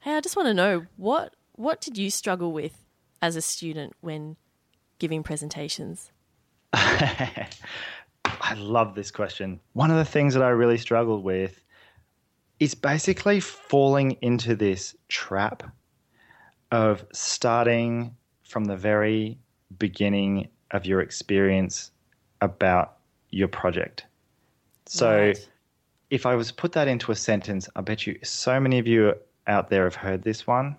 Hey, 0.00 0.16
I 0.16 0.20
just 0.20 0.36
want 0.36 0.48
to 0.48 0.54
know 0.54 0.86
what 0.96 1.34
what 1.52 1.80
did 1.80 1.96
you 1.96 2.10
struggle 2.10 2.52
with 2.52 2.84
as 3.20 3.36
a 3.36 3.42
student 3.42 3.92
when 4.00 4.36
giving 4.98 5.22
presentations? 5.22 6.10
I 6.72 8.54
love 8.56 8.94
this 8.94 9.10
question. 9.10 9.60
One 9.72 9.90
of 9.90 9.96
the 9.96 10.04
things 10.04 10.34
that 10.34 10.42
I 10.42 10.48
really 10.48 10.78
struggled 10.78 11.22
with 11.22 11.62
is 12.62 12.76
basically 12.76 13.40
falling 13.40 14.12
into 14.20 14.54
this 14.54 14.94
trap 15.08 15.64
of 16.70 17.04
starting 17.12 18.14
from 18.44 18.66
the 18.66 18.76
very 18.76 19.36
beginning 19.80 20.48
of 20.70 20.86
your 20.86 21.00
experience 21.00 21.90
about 22.40 22.98
your 23.30 23.48
project. 23.48 24.06
So, 24.86 25.10
Right. 25.10 25.48
if 26.10 26.24
I 26.24 26.36
was 26.36 26.48
to 26.48 26.54
put 26.54 26.70
that 26.74 26.86
into 26.86 27.10
a 27.10 27.16
sentence, 27.16 27.68
I 27.74 27.80
bet 27.80 28.06
you 28.06 28.16
so 28.22 28.60
many 28.60 28.78
of 28.78 28.86
you 28.86 29.14
out 29.48 29.68
there 29.68 29.82
have 29.82 29.96
heard 29.96 30.22
this 30.22 30.46
one. 30.46 30.76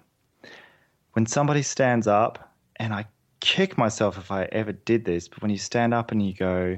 When 1.12 1.26
somebody 1.26 1.64
stands 1.64 2.08
up, 2.08 2.54
and 2.78 2.94
I 2.94 3.08
kick 3.42 3.78
myself 3.78 4.18
if 4.18 4.32
I 4.32 4.44
ever 4.54 4.72
did 4.72 5.04
this, 5.04 5.28
but 5.28 5.42
when 5.42 5.52
you 5.52 5.58
stand 5.58 5.94
up 5.94 6.14
and 6.14 6.26
you 6.26 6.34
go, 6.34 6.78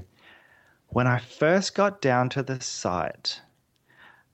When 0.88 1.06
I 1.06 1.20
first 1.20 1.76
got 1.76 2.02
down 2.02 2.30
to 2.30 2.42
the 2.42 2.60
site, 2.60 3.42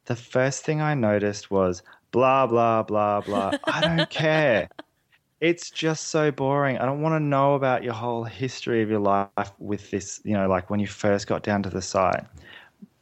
the 0.06 0.16
first 0.16 0.64
thing 0.64 0.82
I 0.82 0.94
noticed 0.94 1.52
was 1.52 1.84
blah, 2.12 2.48
blah, 2.48 2.84
blah, 2.84 3.22
blah. 3.22 3.58
I 3.64 3.82
don't 3.82 4.10
care. 4.10 4.70
It's 5.40 5.72
just 5.72 6.08
so 6.08 6.32
boring. 6.32 6.78
I 6.78 6.86
don't 6.86 7.02
want 7.02 7.14
to 7.14 7.20
know 7.20 7.56
about 7.56 7.84
your 7.84 7.94
whole 7.94 8.24
history 8.24 8.84
of 8.84 8.90
your 8.90 9.00
life 9.00 9.52
with 9.58 9.90
this, 9.90 10.22
you 10.24 10.34
know, 10.34 10.48
like 10.48 10.70
when 10.70 10.80
you 10.80 10.88
first 10.88 11.28
got 11.28 11.44
down 11.44 11.64
to 11.64 11.70
the 11.70 11.82
site 11.82 12.26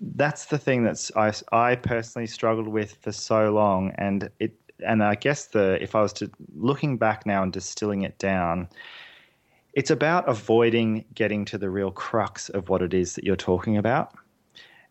that's 0.02 0.46
the 0.46 0.58
thing 0.58 0.84
that's 0.84 1.12
I, 1.16 1.34
I 1.52 1.76
personally 1.76 2.28
struggled 2.28 2.68
with 2.68 2.98
for 3.02 3.12
so 3.12 3.52
long 3.52 3.92
and 3.98 4.30
it 4.40 4.54
and 4.86 5.04
I 5.04 5.16
guess 5.16 5.48
the 5.48 5.82
if 5.82 5.96
I 5.96 6.02
was 6.02 6.14
to 6.14 6.32
looking 6.56 6.98
back 6.98 7.26
now 7.26 7.44
and 7.44 7.52
distilling 7.52 8.04
it 8.04 8.18
down 8.18 8.70
it's 9.74 9.92
about 9.92 10.28
avoiding 10.28 11.06
getting 11.14 11.46
to 11.46 11.58
the 11.58 11.70
real 11.70 11.92
crux 11.92 12.50
of 12.50 12.70
what 12.70 12.82
it 12.82 12.94
is 12.94 13.16
that 13.16 13.24
you're 13.24 13.36
talking 13.36 13.78
about 13.78 14.14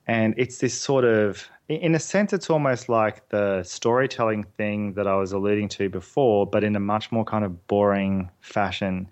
and 0.09 0.35
it's 0.39 0.59
this 0.59 0.75
sort 0.75 1.05
of 1.05 1.49
in 1.69 1.95
a 1.95 1.99
sense 1.99 2.33
it's 2.33 2.49
almost 2.49 2.89
like 2.89 3.29
the 3.29 3.63
storytelling 3.63 4.43
thing 4.43 4.95
that 4.95 5.07
I 5.07 5.17
was 5.17 5.33
alluding 5.33 5.69
to 5.71 5.89
before 5.91 6.47
but 6.47 6.65
in 6.65 6.75
a 6.75 6.81
much 6.81 7.13
more 7.13 7.25
kind 7.25 7.45
of 7.45 7.67
boring 7.69 8.31
fashion. 8.41 9.09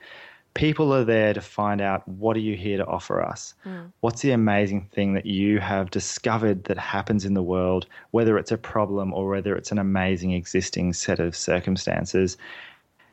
People 0.54 0.94
are 0.94 1.04
there 1.04 1.34
to 1.34 1.42
find 1.42 1.82
out 1.82 2.08
what 2.08 2.34
are 2.34 2.40
you 2.40 2.56
here 2.56 2.78
to 2.78 2.86
offer 2.86 3.22
us? 3.22 3.52
What's 4.00 4.22
the 4.22 4.30
amazing 4.30 4.88
thing 4.94 5.12
that 5.12 5.26
you 5.26 5.60
have 5.60 5.90
discovered 5.90 6.64
that 6.64 6.78
happens 6.78 7.26
in 7.26 7.34
the 7.34 7.42
world 7.42 7.86
whether 8.12 8.38
it's 8.38 8.50
a 8.50 8.56
problem 8.56 9.12
or 9.12 9.28
whether 9.28 9.54
it's 9.54 9.70
an 9.70 9.78
amazing 9.78 10.32
existing 10.32 10.94
set 10.94 11.20
of 11.20 11.36
circumstances? 11.36 12.38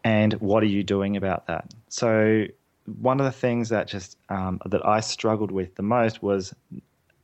And 0.06 0.34
what 0.36 0.64
are 0.64 0.68
you 0.68 0.84
doing 0.84 1.18
about 1.18 1.48
that? 1.48 1.74
So 1.90 2.46
one 3.02 3.20
of 3.20 3.26
the 3.26 3.32
things 3.32 3.70
that 3.70 3.88
just 3.88 4.18
um, 4.30 4.60
that 4.66 4.86
i 4.86 5.00
struggled 5.00 5.52
with 5.52 5.74
the 5.76 5.82
most 5.82 6.22
was 6.22 6.54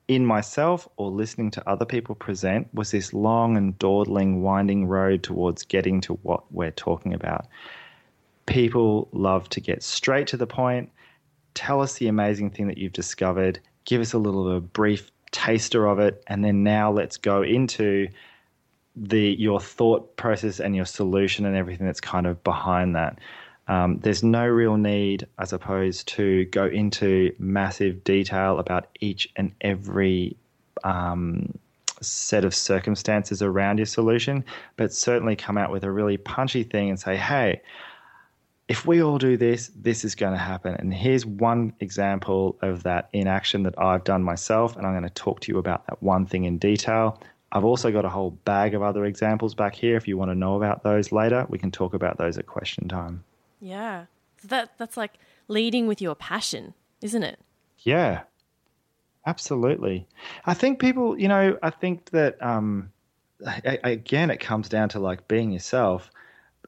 in 0.10 0.26
myself 0.26 0.90
or 0.98 1.10
listening 1.10 1.52
to 1.52 1.70
other 1.70 1.86
people 1.86 2.16
present 2.16 2.68
was 2.74 2.92
this 2.92 3.14
long 3.14 3.56
and 3.56 3.80
dawdling 3.80 4.42
winding 4.42 4.86
road 4.88 5.24
towards 5.24 5.64
getting 5.64 6.02
to 6.02 6.16
what 6.24 6.44
we're 6.52 6.72
talking 6.72 7.14
about 7.14 7.48
people 8.50 9.08
love 9.12 9.48
to 9.50 9.62
get 9.62 9.84
straight 9.84 10.28
to 10.28 10.38
the 10.38 10.48
point. 10.48 10.90
Tell 11.54 11.82
us 11.82 11.96
the 11.96 12.08
amazing 12.08 12.50
thing 12.50 12.68
that 12.68 12.78
you've 12.78 12.94
discovered. 12.94 13.60
Give 13.86 14.02
us 14.02 14.12
a 14.12 14.18
little 14.18 14.56
a 14.56 14.60
brief 14.60 15.12
taster 15.32 15.88
of 15.88 16.00
it, 16.00 16.24
and 16.28 16.44
then 16.44 16.64
now 16.64 16.92
let's 16.92 17.16
go 17.16 17.44
into 17.44 18.08
the 18.96 19.36
your 19.40 19.62
thought 19.62 20.16
process 20.18 20.60
and 20.60 20.76
your 20.76 20.86
solution 20.86 21.46
and 21.46 21.56
everything 21.56 21.86
that's 21.86 22.02
kind 22.02 22.28
of 22.28 22.44
behind 22.44 22.96
that. 22.96 23.20
Um, 23.70 24.00
there's 24.00 24.24
no 24.24 24.48
real 24.48 24.78
need, 24.78 25.28
I 25.38 25.46
suppose, 25.46 26.04
to 26.06 26.46
go 26.46 26.66
into 26.66 27.34
massive 27.38 28.04
detail 28.04 28.58
about 28.58 28.88
each 29.00 29.30
and 29.36 29.54
every 29.62 30.36
um, 30.84 31.54
set 32.02 32.44
of 32.44 32.56
circumstances 32.56 33.44
around 33.44 33.78
your 33.78 33.86
solution, 33.86 34.44
but 34.76 34.92
certainly 34.92 35.36
come 35.36 35.56
out 35.56 35.72
with 35.72 35.84
a 35.84 35.92
really 35.92 36.18
punchy 36.18 36.64
thing 36.64 36.90
and 36.90 37.00
say, 37.00 37.16
hey, 37.16 37.62
if 38.68 38.88
we 38.88 39.04
all 39.04 39.20
do 39.20 39.38
this, 39.38 39.72
this 39.76 40.04
is 40.04 40.16
going 40.16 40.34
to 40.34 40.40
happen. 40.40 40.74
And 40.74 40.92
here's 40.92 41.26
one 41.26 41.72
example 41.80 42.58
of 42.64 42.82
that 42.84 43.10
in 43.14 43.28
action 43.28 43.62
that 43.64 43.80
I've 43.80 44.04
done 44.04 44.24
myself. 44.24 44.78
And 44.78 44.86
I'm 44.88 44.94
going 44.94 45.04
to 45.04 45.10
talk 45.12 45.42
to 45.42 45.52
you 45.52 45.60
about 45.60 45.86
that 45.88 46.02
one 46.02 46.26
thing 46.26 46.46
in 46.46 46.58
detail. 46.58 47.22
I've 47.52 47.66
also 47.66 47.92
got 47.92 48.06
a 48.06 48.10
whole 48.10 48.32
bag 48.32 48.74
of 48.74 48.82
other 48.82 49.06
examples 49.06 49.54
back 49.54 49.76
here. 49.76 49.96
If 49.96 50.08
you 50.08 50.18
want 50.18 50.32
to 50.32 50.36
know 50.36 50.56
about 50.56 50.82
those 50.82 51.12
later, 51.12 51.46
we 51.50 51.60
can 51.60 51.70
talk 51.70 51.94
about 51.94 52.18
those 52.18 52.38
at 52.40 52.48
question 52.48 52.88
time. 52.88 53.24
Yeah. 53.60 54.06
So 54.42 54.48
that 54.50 54.72
that's 54.78 54.98
like 54.98 55.14
leading 55.48 55.88
with 55.88 56.02
your 56.02 56.16
passion, 56.16 56.74
isn't 57.02 57.24
it? 57.24 57.40
Yeah, 57.80 58.22
absolutely. 59.26 60.08
I 60.46 60.54
think 60.54 60.80
people, 60.80 61.20
you 61.20 61.28
know, 61.28 61.58
I 61.64 61.70
think 61.70 62.10
that, 62.12 62.42
um, 62.42 62.92
I, 63.46 63.80
I- 63.84 63.90
again, 63.90 64.30
it 64.30 64.40
comes 64.40 64.70
down 64.70 64.90
to 64.90 65.00
like 65.00 65.28
being 65.28 65.52
yourself. 65.52 66.12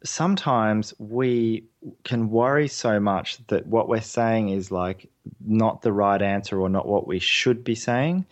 Sometimes 0.03 0.93
we 0.99 1.65
can 2.03 2.29
worry 2.29 2.67
so 2.67 2.99
much 2.99 3.45
that 3.47 3.67
what 3.67 3.87
we're 3.87 4.01
saying 4.01 4.49
is 4.49 4.71
like 4.71 5.09
not 5.45 5.81
the 5.81 5.91
right 5.93 6.21
answer 6.21 6.59
or 6.59 6.69
not 6.69 6.87
what 6.87 7.07
we 7.07 7.19
should 7.19 7.63
be 7.63 7.75
saying. 7.75 8.25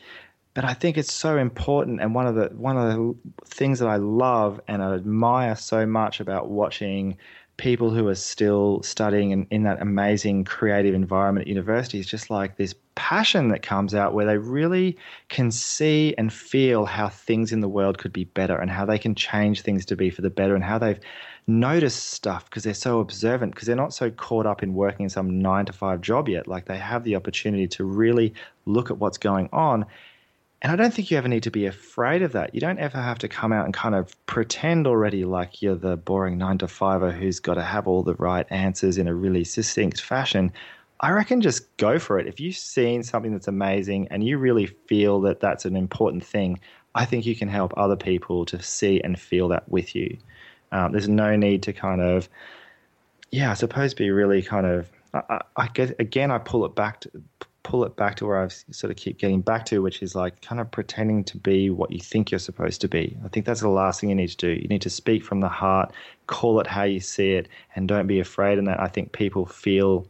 But 0.56 0.66
I 0.66 0.74
think 0.74 0.98
it's 0.98 1.14
so 1.14 1.38
important, 1.38 2.02
and 2.02 2.16
one 2.16 2.26
of 2.26 2.34
the 2.36 2.48
one 2.56 2.76
of 2.76 2.88
the 2.92 3.16
things 3.46 3.80
that 3.80 3.88
I 3.88 3.98
love 3.98 4.60
and 4.68 4.82
I 4.82 4.96
admire 4.96 5.56
so 5.56 5.86
much 5.86 6.20
about 6.20 6.50
watching 6.50 7.18
people 7.60 7.90
who 7.90 8.08
are 8.08 8.16
still 8.16 8.82
studying 8.84 9.32
in, 9.32 9.46
in 9.52 9.64
that 9.64 9.82
amazing 9.82 10.46
creative 10.46 10.96
environment 10.96 11.44
at 11.44 11.48
university 11.48 12.00
is 12.00 12.08
just 12.08 12.30
like 12.30 12.56
this 12.56 12.74
passion 12.96 13.50
that 13.50 13.62
comes 13.62 13.94
out 13.94 14.14
where 14.14 14.26
they 14.26 14.38
really 14.38 14.98
can 15.28 15.52
see 15.52 16.16
and 16.18 16.32
feel 16.32 16.86
how 16.86 17.10
things 17.10 17.52
in 17.52 17.60
the 17.60 17.68
world 17.68 17.98
could 17.98 18.14
be 18.14 18.24
better 18.24 18.58
and 18.58 18.72
how 18.72 18.86
they 18.86 18.98
can 18.98 19.14
change 19.14 19.62
things 19.62 19.86
to 19.86 19.98
be 19.98 20.10
for 20.10 20.22
the 20.22 20.30
better 20.30 20.56
and 20.56 20.64
how 20.64 20.78
they've 20.78 21.02
noticed 21.48 22.12
stuff 22.12 22.46
because 22.46 22.64
they're 22.64 22.74
so 22.74 23.02
observant 23.02 23.54
because 23.54 23.68
they're 23.68 23.76
not 23.76 23.94
so 23.94 24.10
caught 24.12 24.46
up 24.46 24.64
in 24.64 24.74
working 24.74 25.10
some 25.10 25.40
nine 25.40 25.66
to 25.66 25.74
five 25.74 26.00
job 26.00 26.30
yet. 26.30 26.48
Like 26.48 26.66
they 26.66 26.78
have 26.78 27.04
the 27.04 27.16
opportunity 27.18 27.68
to 27.68 27.84
really 27.84 28.34
look 28.66 28.90
at 28.90 29.00
what's 29.00 29.18
going 29.18 29.50
on 29.52 29.86
and 30.62 30.72
I 30.72 30.76
don't 30.76 30.94
think 30.94 31.10
you 31.10 31.18
ever 31.18 31.28
need 31.28 31.44
to 31.44 31.52
be 31.52 31.66
afraid 31.66 32.22
of 32.22 32.34
that. 32.34 32.54
You 32.54 32.60
don't 32.60 32.80
ever 32.80 32.98
have 32.98 33.20
to 33.20 33.30
come 33.30 33.54
out 33.54 33.66
and 33.66 33.74
kind 33.74 33.96
of 33.96 34.14
pretend 34.26 34.88
already 34.88 35.24
like 35.24 35.62
you're 35.62 35.76
the 35.76 35.96
boring 35.96 36.38
nine 36.38 36.58
to 36.58 36.68
fiver 36.68 37.12
who's 37.12 37.40
got 37.40 37.54
to 37.54 37.64
have 37.64 37.88
all 37.88 38.04
the 38.04 38.16
right 38.16 38.46
answers 38.50 38.98
in 38.98 39.08
a 39.08 39.14
really 39.14 39.46
succinct 39.46 40.02
fashion. 40.02 40.52
I 41.00 41.12
reckon 41.12 41.40
just 41.40 41.76
go 41.78 41.98
for 41.98 42.20
it. 42.20 42.28
If 42.28 42.42
you've 42.42 42.58
seen 42.58 43.04
something 43.04 43.32
that's 43.32 43.48
amazing 43.48 44.10
and 44.10 44.22
you 44.22 44.38
really 44.38 44.66
feel 44.66 45.22
that 45.22 45.40
that's 45.40 45.64
an 45.64 45.78
important 45.78 46.26
thing, 46.26 46.60
I 46.94 47.06
think 47.06 47.26
you 47.26 47.38
can 47.38 47.48
help 47.48 47.74
other 47.78 47.96
people 47.96 48.46
to 48.46 48.62
see 48.62 49.00
and 49.02 49.18
feel 49.18 49.48
that 49.50 49.70
with 49.70 49.96
you. 49.96 50.18
Um, 50.74 50.92
there's 50.92 51.08
no 51.08 51.38
need 51.38 51.64
to 51.64 51.74
kind 51.74 52.02
of, 52.02 52.28
yeah, 53.32 53.52
I 53.52 53.54
suppose 53.54 53.94
be 53.94 54.12
really 54.12 54.42
kind 54.42 54.66
of. 54.66 54.92
I, 55.14 55.22
I, 55.30 55.42
I 55.56 55.68
guess 55.68 55.94
again, 56.00 56.32
I 56.32 56.38
pull 56.38 56.66
it 56.66 56.76
back 56.76 57.00
to 57.02 57.12
pull 57.70 57.84
it 57.84 57.96
back 57.96 58.16
to 58.16 58.26
where 58.26 58.40
I've 58.40 58.52
sort 58.72 58.90
of 58.90 58.98
keep 58.98 59.20
getting 59.20 59.42
back 59.42 59.64
to, 59.66 59.84
which 59.84 60.02
is 60.02 60.16
like 60.16 60.42
kind 60.42 60.60
of 60.60 60.72
pretending 60.72 61.24
to 61.26 61.38
be 61.38 61.70
what 61.70 61.92
you 61.92 62.00
think 62.00 62.32
you're 62.32 62.40
supposed 62.40 62.82
to 62.82 62.88
be. 62.88 63.16
I 63.24 63.28
think 63.28 63.46
that's 63.46 63.62
the 63.62 63.70
last 63.70 64.02
thing 64.02 64.10
you 64.10 64.16
need 64.16 64.30
to 64.30 64.38
do. 64.38 64.60
You 64.60 64.68
need 64.68 64.82
to 64.82 64.90
speak 64.90 65.24
from 65.24 65.42
the 65.42 65.50
heart, 65.50 65.94
call 66.26 66.60
it 66.60 66.66
how 66.66 66.82
you 66.82 67.00
see 67.00 67.34
it, 67.34 67.48
and 67.76 67.88
don't 67.88 68.08
be 68.08 68.20
afraid. 68.20 68.58
And 68.58 68.68
that 68.68 68.80
I 68.80 68.88
think 68.88 69.12
people 69.12 69.46
feel 69.46 70.08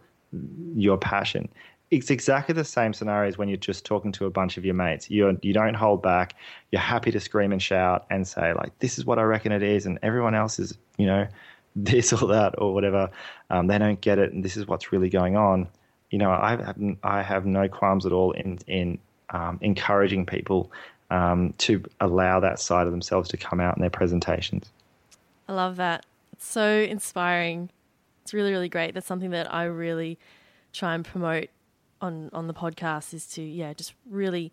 your 0.74 0.98
passion. 0.98 1.50
It's 1.92 2.10
exactly 2.10 2.54
the 2.54 2.64
same 2.64 2.94
scenario 2.94 3.28
as 3.28 3.38
when 3.38 3.50
you're 3.50 3.58
just 3.58 3.86
talking 3.86 4.14
to 4.14 4.26
a 4.26 4.30
bunch 4.30 4.56
of 4.56 4.64
your 4.64 4.76
mates. 4.76 5.12
You 5.12 5.38
you 5.42 5.52
don't 5.52 5.74
hold 5.74 6.02
back. 6.02 6.36
You're 6.72 6.80
happy 6.80 7.12
to 7.12 7.20
scream 7.20 7.52
and 7.52 7.62
shout 7.62 8.06
and 8.10 8.26
say 8.26 8.54
like, 8.54 8.72
"This 8.80 8.98
is 8.98 9.06
what 9.06 9.20
I 9.20 9.24
reckon 9.24 9.52
it 9.52 9.64
is," 9.64 9.86
and 9.86 10.00
everyone 10.02 10.34
else 10.34 10.60
is, 10.60 10.78
you 10.98 11.08
know, 11.08 11.28
this 11.76 12.14
or 12.14 12.26
that 12.30 12.56
or 12.58 12.74
whatever. 12.74 13.10
Um, 13.50 13.68
they 13.68 13.78
don't 13.78 14.00
get 14.00 14.18
it, 14.18 14.32
and 14.32 14.46
this 14.46 14.56
is 14.56 14.66
what's 14.66 14.94
really 14.94 15.10
going 15.10 15.36
on. 15.36 15.68
You 16.12 16.18
know, 16.18 16.32
I 16.32 16.52
have 16.52 16.78
I 17.04 17.22
have 17.22 17.46
no 17.46 17.68
qualms 17.68 18.06
at 18.06 18.12
all 18.12 18.32
in 18.32 18.60
in 18.68 19.00
um, 19.30 19.60
encouraging 19.62 20.26
people 20.26 20.72
um, 21.12 21.54
to 21.60 21.84
allow 22.00 22.40
that 22.40 22.60
side 22.60 22.86
of 22.88 22.92
themselves 22.92 23.30
to 23.30 23.38
come 23.38 23.60
out 23.60 23.78
in 23.78 23.82
their 23.82 23.90
presentations. 23.90 24.66
I 25.48 25.54
love 25.54 25.76
that. 25.78 26.06
It's 26.34 26.46
so 26.48 26.68
inspiring. 26.82 27.70
It's 28.24 28.34
really, 28.34 28.52
really 28.52 28.70
great. 28.70 28.94
That's 28.94 29.08
something 29.08 29.32
that 29.32 29.54
I 29.54 29.64
really 29.66 30.18
try 30.74 30.94
and 30.96 31.04
promote 31.06 31.50
on 32.02 32.30
on 32.34 32.48
the 32.48 32.54
podcast 32.54 33.14
is 33.14 33.26
to 33.28 33.42
yeah, 33.42 33.74
just 33.74 33.94
really 34.10 34.52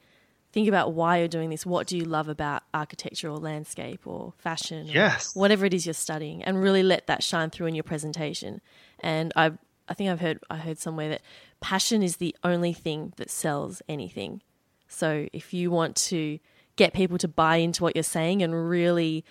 think 0.52 0.68
about 0.68 0.92
why 0.94 1.18
you're 1.18 1.28
doing 1.28 1.50
this. 1.50 1.66
What 1.66 1.86
do 1.86 1.96
you 1.96 2.04
love 2.04 2.28
about 2.28 2.62
architecture 2.72 3.28
or 3.28 3.36
landscape 3.36 4.06
or 4.06 4.32
fashion? 4.38 4.88
or 4.88 4.92
Yes. 4.92 5.34
whatever 5.36 5.66
it 5.66 5.74
is 5.74 5.86
you're 5.86 5.92
studying, 5.94 6.42
and 6.42 6.60
really 6.62 6.82
let 6.82 7.06
that 7.06 7.22
shine 7.22 7.50
through 7.50 7.66
in 7.66 7.74
your 7.74 7.84
presentation. 7.84 8.60
And 9.00 9.32
I 9.36 9.52
I 9.88 9.94
think 9.94 10.10
I've 10.10 10.20
heard 10.20 10.40
I 10.50 10.56
heard 10.56 10.78
somewhere 10.78 11.10
that 11.10 11.22
passion 11.60 12.02
is 12.02 12.16
the 12.16 12.34
only 12.42 12.72
thing 12.72 13.12
that 13.16 13.30
sells 13.30 13.82
anything. 13.88 14.42
So 14.88 15.28
if 15.32 15.52
you 15.52 15.70
want 15.70 15.96
to 15.96 16.38
get 16.76 16.92
people 16.92 17.18
to 17.18 17.28
buy 17.28 17.56
into 17.56 17.82
what 17.82 17.96
you're 17.96 18.02
saying 18.02 18.42
and 18.42 18.68
really 18.68 19.24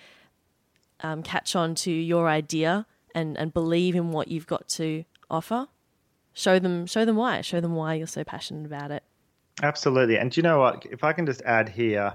um, 1.00 1.22
catch 1.22 1.54
on 1.56 1.74
to 1.76 1.90
your 1.90 2.28
idea 2.28 2.86
and, 3.14 3.36
and 3.36 3.52
believe 3.52 3.94
in 3.94 4.12
what 4.12 4.28
you've 4.28 4.46
got 4.46 4.68
to 4.68 5.04
offer, 5.30 5.68
show 6.34 6.58
them 6.58 6.86
show 6.86 7.04
them 7.04 7.16
why. 7.16 7.40
Show 7.40 7.60
them 7.60 7.74
why 7.74 7.94
you're 7.94 8.06
so 8.06 8.24
passionate 8.24 8.66
about 8.66 8.90
it. 8.90 9.02
Absolutely. 9.62 10.18
And 10.18 10.30
do 10.30 10.38
you 10.38 10.42
know 10.42 10.58
what? 10.58 10.84
If 10.90 11.02
I 11.02 11.12
can 11.12 11.24
just 11.24 11.40
add 11.42 11.68
here, 11.68 12.12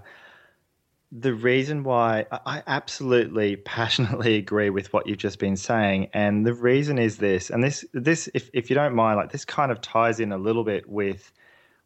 the 1.12 1.34
reason 1.34 1.84
why 1.84 2.26
I 2.46 2.64
absolutely 2.68 3.58
passionately 3.58 4.36
agree 4.36 4.70
with 4.70 4.92
what 4.94 5.08
you've 5.08 5.18
just 5.18 5.40
been 5.40 5.58
saying, 5.58 6.10
and 6.14 6.46
the 6.46 6.54
reason 6.54 6.98
is 6.98 7.18
this, 7.18 7.50
and 7.50 7.64
this 7.64 7.84
this 7.94 8.30
if 8.34 8.50
if 8.54 8.70
you 8.70 8.76
don't 8.76 8.96
mind, 8.96 9.18
like 9.18 9.32
this 9.32 9.46
kind 9.46 9.72
of 9.72 9.82
ties 9.82 10.20
in 10.20 10.32
a 10.32 10.38
little 10.38 10.64
bit 10.64 10.88
with 10.90 11.32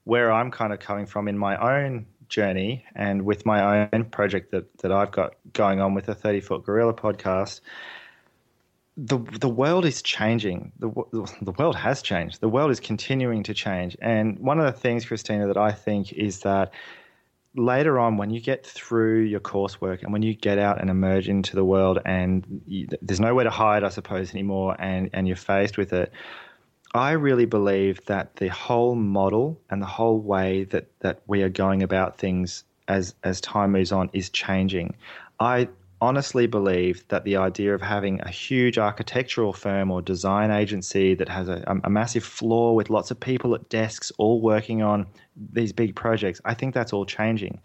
where 0.03 0.31
I'm 0.31 0.51
kind 0.51 0.71
of 0.71 0.79
coming 0.79 1.07
from 1.07 1.27
in 1.27 1.37
my 1.37 1.57
own 1.57 2.05
journey 2.29 2.85
and 2.95 3.23
with 3.23 3.45
my 3.45 3.89
own 3.91 4.05
project 4.05 4.51
that 4.51 4.77
that 4.79 4.91
I've 4.91 5.11
got 5.11 5.33
going 5.53 5.81
on 5.81 5.93
with 5.93 6.05
the 6.05 6.15
30 6.15 6.41
Foot 6.41 6.63
Gorilla 6.63 6.93
podcast. 6.93 7.61
The 8.97 9.17
the 9.17 9.49
world 9.49 9.85
is 9.85 10.01
changing. 10.03 10.71
The 10.79 10.89
the 11.41 11.51
world 11.57 11.75
has 11.75 12.01
changed. 12.03 12.41
The 12.41 12.49
world 12.49 12.69
is 12.69 12.79
continuing 12.79 13.41
to 13.43 13.53
change. 13.53 13.97
And 14.01 14.37
one 14.39 14.59
of 14.59 14.65
the 14.65 14.79
things, 14.79 15.03
Christina, 15.03 15.47
that 15.47 15.57
I 15.57 15.71
think 15.71 16.13
is 16.13 16.41
that 16.41 16.71
later 17.55 17.99
on, 17.99 18.17
when 18.17 18.29
you 18.29 18.39
get 18.39 18.65
through 18.65 19.21
your 19.21 19.39
coursework 19.39 20.03
and 20.03 20.11
when 20.13 20.21
you 20.21 20.33
get 20.33 20.57
out 20.57 20.81
and 20.81 20.89
emerge 20.89 21.27
into 21.27 21.55
the 21.55 21.65
world, 21.65 21.99
and 22.05 22.61
you, 22.67 22.87
there's 23.01 23.19
nowhere 23.19 23.43
to 23.45 23.49
hide, 23.49 23.83
I 23.83 23.89
suppose, 23.89 24.33
anymore, 24.33 24.75
and, 24.79 25.09
and 25.13 25.27
you're 25.27 25.37
faced 25.37 25.77
with 25.77 25.93
it, 25.93 26.11
I 26.93 27.11
really 27.11 27.45
believe 27.45 28.03
that 28.05 28.37
the 28.37 28.47
whole 28.47 28.95
model 28.95 29.59
and 29.69 29.81
the 29.81 29.85
whole 29.87 30.19
way 30.19 30.63
that, 30.65 30.87
that 31.01 31.21
we 31.27 31.43
are 31.43 31.49
going 31.49 31.83
about 31.83 32.17
things 32.17 32.63
as 32.87 33.15
as 33.23 33.41
time 33.41 33.71
moves 33.71 33.91
on 33.91 34.09
is 34.13 34.29
changing. 34.29 34.95
I 35.39 35.69
honestly 36.05 36.45
believe 36.45 37.03
that 37.07 37.23
the 37.23 37.35
idea 37.35 37.73
of 37.73 37.81
having 37.81 38.21
a 38.21 38.29
huge 38.29 38.77
architectural 38.77 39.53
firm 39.53 39.89
or 39.89 40.03
design 40.03 40.51
agency 40.51 41.15
that 41.15 41.27
has 41.27 41.49
a, 41.49 41.63
a, 41.83 41.89
massive 41.89 42.23
floor 42.23 42.75
with 42.75 42.91
lots 42.91 43.09
of 43.09 43.19
people 43.19 43.55
at 43.55 43.67
desks 43.69 44.11
all 44.19 44.39
working 44.39 44.83
on 44.83 45.07
these 45.51 45.73
big 45.73 45.95
projects, 45.95 46.39
I 46.45 46.53
think 46.53 46.75
that's 46.75 46.93
all 46.93 47.05
changing. 47.05 47.59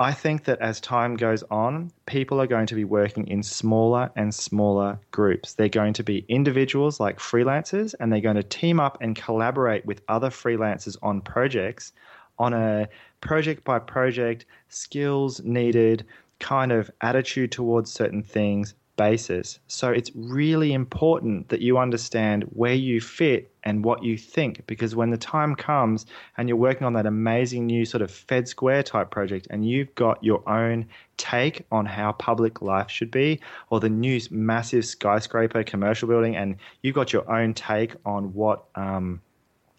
I 0.00 0.12
think 0.12 0.44
that 0.44 0.60
as 0.60 0.80
time 0.80 1.14
goes 1.16 1.44
on, 1.44 1.92
people 2.06 2.40
are 2.40 2.48
going 2.48 2.66
to 2.66 2.74
be 2.74 2.84
working 2.84 3.28
in 3.28 3.44
smaller 3.44 4.10
and 4.16 4.34
smaller 4.34 4.98
groups. 5.12 5.54
They're 5.54 5.68
going 5.68 5.94
to 5.94 6.02
be 6.02 6.26
individuals 6.28 6.98
like 6.98 7.18
freelancers, 7.18 7.94
and 8.00 8.12
they're 8.12 8.20
going 8.20 8.36
to 8.36 8.42
team 8.42 8.80
up 8.80 8.98
and 9.00 9.14
collaborate 9.14 9.86
with 9.86 10.02
other 10.08 10.30
freelancers 10.30 10.96
on 11.00 11.20
projects 11.20 11.92
on 12.38 12.52
a 12.52 12.88
project 13.20 13.64
by 13.64 13.78
project, 13.78 14.46
skills 14.68 15.40
needed, 15.42 16.04
kind 16.38 16.72
of 16.72 16.90
attitude 17.00 17.52
towards 17.52 17.92
certain 17.92 18.22
things 18.22 18.74
basis. 18.96 19.58
So 19.68 19.90
it's 19.90 20.10
really 20.14 20.72
important 20.72 21.48
that 21.50 21.60
you 21.60 21.78
understand 21.78 22.44
where 22.44 22.74
you 22.74 23.00
fit 23.00 23.52
and 23.62 23.84
what 23.84 24.02
you 24.02 24.16
think 24.16 24.66
because 24.66 24.94
when 24.94 25.10
the 25.10 25.16
time 25.16 25.54
comes 25.54 26.06
and 26.36 26.48
you're 26.48 26.56
working 26.56 26.86
on 26.86 26.94
that 26.94 27.06
amazing 27.06 27.66
new 27.66 27.84
sort 27.84 28.02
of 28.02 28.10
Fed 28.10 28.48
Square 28.48 28.84
type 28.84 29.10
project 29.10 29.48
and 29.50 29.68
you've 29.68 29.94
got 29.94 30.22
your 30.22 30.48
own 30.48 30.86
take 31.16 31.66
on 31.70 31.84
how 31.86 32.12
public 32.12 32.62
life 32.62 32.90
should 32.90 33.10
be 33.10 33.40
or 33.70 33.80
the 33.80 33.88
new 33.88 34.20
massive 34.30 34.84
skyscraper 34.84 35.62
commercial 35.62 36.08
building 36.08 36.36
and 36.36 36.56
you've 36.82 36.94
got 36.94 37.12
your 37.12 37.30
own 37.30 37.54
take 37.54 37.94
on 38.04 38.32
what 38.34 38.64
um, 38.76 39.20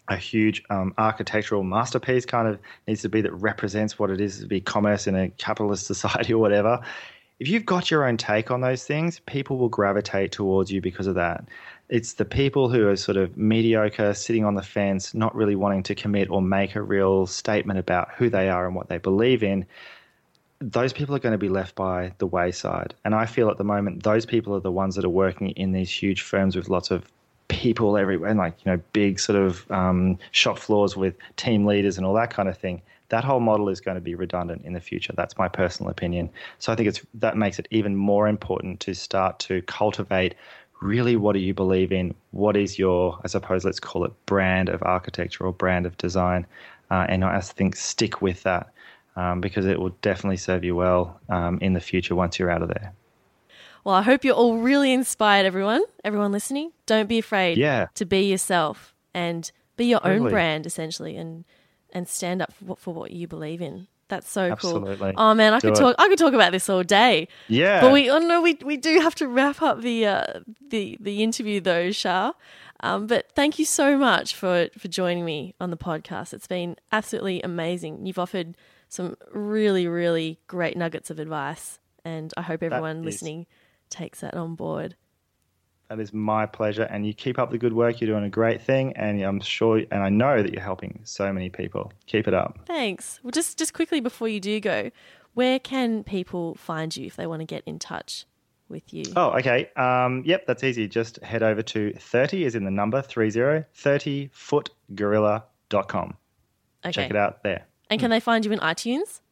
a 0.08 0.16
huge 0.16 0.62
um, 0.70 0.94
architectural 0.98 1.62
masterpiece 1.62 2.24
kind 2.24 2.48
of 2.48 2.58
needs 2.86 3.02
to 3.02 3.08
be 3.08 3.20
that 3.20 3.32
represents 3.32 3.98
what 3.98 4.10
it 4.10 4.20
is 4.20 4.40
to 4.40 4.46
be 4.46 4.60
commerce 4.60 5.06
in 5.06 5.14
a 5.14 5.28
capitalist 5.30 5.86
society 5.86 6.32
or 6.32 6.38
whatever. 6.38 6.80
If 7.38 7.48
you've 7.48 7.66
got 7.66 7.90
your 7.90 8.04
own 8.04 8.16
take 8.16 8.50
on 8.50 8.62
those 8.62 8.84
things, 8.84 9.20
people 9.20 9.58
will 9.58 9.68
gravitate 9.68 10.32
towards 10.32 10.72
you 10.72 10.80
because 10.80 11.06
of 11.06 11.14
that. 11.14 11.44
It's 11.88 12.14
the 12.14 12.24
people 12.24 12.68
who 12.68 12.88
are 12.88 12.96
sort 12.96 13.16
of 13.16 13.36
mediocre, 13.36 14.12
sitting 14.12 14.44
on 14.44 14.56
the 14.56 14.62
fence, 14.62 15.14
not 15.14 15.34
really 15.36 15.54
wanting 15.54 15.84
to 15.84 15.94
commit 15.94 16.30
or 16.30 16.42
make 16.42 16.74
a 16.74 16.82
real 16.82 17.26
statement 17.26 17.78
about 17.78 18.08
who 18.16 18.28
they 18.28 18.48
are 18.48 18.66
and 18.66 18.74
what 18.74 18.88
they 18.88 18.98
believe 18.98 19.44
in. 19.44 19.66
Those 20.60 20.92
people 20.92 21.14
are 21.14 21.20
going 21.20 21.32
to 21.32 21.38
be 21.38 21.48
left 21.48 21.76
by 21.76 22.12
the 22.18 22.26
wayside. 22.26 22.94
And 23.04 23.14
I 23.14 23.26
feel 23.26 23.48
at 23.50 23.56
the 23.56 23.64
moment, 23.64 24.02
those 24.02 24.26
people 24.26 24.56
are 24.56 24.60
the 24.60 24.72
ones 24.72 24.96
that 24.96 25.04
are 25.04 25.08
working 25.08 25.50
in 25.50 25.70
these 25.70 25.90
huge 25.90 26.22
firms 26.22 26.56
with 26.56 26.68
lots 26.68 26.90
of 26.90 27.04
people 27.48 27.96
everywhere, 27.96 28.30
and 28.30 28.38
like 28.38 28.54
you 28.64 28.72
know, 28.72 28.80
big 28.92 29.18
sort 29.20 29.38
of 29.38 29.70
um, 29.70 30.18
shop 30.30 30.58
floors 30.58 30.96
with 30.96 31.14
team 31.36 31.66
leaders 31.66 31.96
and 31.96 32.06
all 32.06 32.14
that 32.14 32.30
kind 32.30 32.48
of 32.48 32.56
thing. 32.56 32.82
That 33.10 33.24
whole 33.24 33.40
model 33.40 33.70
is 33.70 33.80
going 33.80 33.94
to 33.94 34.02
be 34.02 34.14
redundant 34.14 34.66
in 34.66 34.74
the 34.74 34.80
future. 34.80 35.14
That's 35.16 35.38
my 35.38 35.48
personal 35.48 35.90
opinion. 35.90 36.28
So 36.58 36.72
I 36.72 36.76
think 36.76 36.88
it's 36.88 37.00
that 37.14 37.36
makes 37.36 37.58
it 37.58 37.66
even 37.70 37.96
more 37.96 38.28
important 38.28 38.80
to 38.80 38.94
start 38.94 39.38
to 39.40 39.62
cultivate 39.62 40.34
really 40.80 41.16
what 41.16 41.32
do 41.32 41.40
you 41.40 41.54
believe 41.54 41.92
in? 41.92 42.14
What 42.30 42.56
is 42.56 42.78
your, 42.78 43.18
I 43.24 43.28
suppose, 43.28 43.64
let's 43.64 43.80
call 43.80 44.04
it 44.04 44.12
brand 44.26 44.68
of 44.68 44.82
architecture 44.82 45.44
or 45.44 45.52
brand 45.52 45.86
of 45.86 45.96
design? 45.98 46.46
Uh, 46.90 47.06
and 47.08 47.24
I 47.24 47.40
think 47.40 47.76
stick 47.76 48.22
with 48.22 48.42
that 48.44 48.70
um, 49.16 49.40
because 49.40 49.66
it 49.66 49.78
will 49.78 49.94
definitely 50.02 50.36
serve 50.36 50.64
you 50.64 50.76
well 50.76 51.20
um, 51.28 51.58
in 51.60 51.72
the 51.72 51.80
future 51.80 52.14
once 52.14 52.38
you're 52.38 52.50
out 52.50 52.62
of 52.62 52.68
there. 52.68 52.92
Well, 53.88 53.96
I 53.96 54.02
hope 54.02 54.22
you're 54.22 54.34
all 54.34 54.58
really 54.58 54.92
inspired, 54.92 55.46
everyone. 55.46 55.80
Everyone 56.04 56.30
listening, 56.30 56.72
don't 56.84 57.08
be 57.08 57.16
afraid 57.16 57.56
yeah. 57.56 57.86
to 57.94 58.04
be 58.04 58.30
yourself 58.30 58.94
and 59.14 59.50
be 59.78 59.86
your 59.86 60.00
totally. 60.00 60.26
own 60.26 60.28
brand, 60.28 60.66
essentially, 60.66 61.16
and 61.16 61.46
and 61.94 62.06
stand 62.06 62.42
up 62.42 62.52
for 62.52 62.66
what, 62.66 62.78
for 62.78 62.92
what 62.92 63.12
you 63.12 63.26
believe 63.26 63.62
in. 63.62 63.86
That's 64.08 64.28
so 64.30 64.42
Absolutely. 64.42 64.98
cool. 64.98 65.12
Oh 65.16 65.32
man, 65.32 65.54
I 65.54 65.58
do 65.58 65.68
could 65.68 65.76
talk. 65.78 65.96
I 65.98 66.06
could 66.08 66.18
talk 66.18 66.34
about 66.34 66.52
this 66.52 66.68
all 66.68 66.82
day. 66.82 67.28
Yeah, 67.48 67.80
but 67.80 67.94
we. 67.94 68.10
Oh 68.10 68.18
no, 68.18 68.42
we 68.42 68.58
we 68.62 68.76
do 68.76 69.00
have 69.00 69.14
to 69.14 69.26
wrap 69.26 69.62
up 69.62 69.80
the 69.80 70.04
uh, 70.04 70.40
the 70.68 70.98
the 71.00 71.22
interview 71.22 71.58
though, 71.58 71.90
Shah. 71.90 72.32
Um, 72.80 73.06
but 73.06 73.32
thank 73.32 73.58
you 73.58 73.64
so 73.64 73.96
much 73.96 74.34
for 74.34 74.68
for 74.76 74.88
joining 74.88 75.24
me 75.24 75.54
on 75.62 75.70
the 75.70 75.78
podcast. 75.78 76.34
It's 76.34 76.46
been 76.46 76.76
absolutely 76.92 77.40
amazing. 77.40 78.04
You've 78.04 78.18
offered 78.18 78.54
some 78.90 79.16
really 79.32 79.86
really 79.86 80.40
great 80.46 80.76
nuggets 80.76 81.08
of 81.08 81.18
advice, 81.18 81.78
and 82.04 82.34
I 82.36 82.42
hope 82.42 82.62
everyone 82.62 83.02
listening 83.02 83.46
takes 83.90 84.20
that 84.20 84.34
on 84.34 84.54
board. 84.54 84.94
That 85.88 86.00
is 86.00 86.12
my 86.12 86.46
pleasure. 86.46 86.82
And 86.82 87.06
you 87.06 87.14
keep 87.14 87.38
up 87.38 87.50
the 87.50 87.58
good 87.58 87.72
work. 87.72 88.00
You're 88.00 88.10
doing 88.10 88.24
a 88.24 88.30
great 88.30 88.60
thing. 88.60 88.92
And 88.96 89.22
I'm 89.22 89.40
sure, 89.40 89.78
and 89.90 90.02
I 90.02 90.10
know 90.10 90.42
that 90.42 90.52
you're 90.52 90.62
helping 90.62 91.00
so 91.04 91.32
many 91.32 91.48
people. 91.48 91.92
Keep 92.06 92.28
it 92.28 92.34
up. 92.34 92.58
Thanks. 92.66 93.20
Well, 93.22 93.30
just, 93.30 93.58
just 93.58 93.72
quickly 93.72 94.00
before 94.00 94.28
you 94.28 94.38
do 94.38 94.60
go, 94.60 94.90
where 95.34 95.58
can 95.58 96.04
people 96.04 96.54
find 96.56 96.94
you 96.96 97.06
if 97.06 97.16
they 97.16 97.26
want 97.26 97.40
to 97.40 97.46
get 97.46 97.62
in 97.64 97.78
touch 97.78 98.26
with 98.68 98.92
you? 98.92 99.04
Oh, 99.16 99.30
okay. 99.38 99.70
Um, 99.76 100.22
yep, 100.26 100.46
that's 100.46 100.62
easy. 100.62 100.86
Just 100.88 101.22
head 101.22 101.42
over 101.42 101.62
to 101.62 101.94
30 101.94 102.44
is 102.44 102.54
in 102.54 102.64
the 102.64 102.70
number 102.70 103.00
30, 103.00 103.64
30footgorilla.com. 103.74 106.16
Okay. 106.84 106.92
Check 106.92 107.10
it 107.10 107.16
out 107.16 107.42
there. 107.42 107.66
And 107.90 107.98
can 107.98 108.10
they 108.10 108.20
find 108.20 108.44
you 108.44 108.52
in 108.52 108.58
iTunes? 108.58 109.22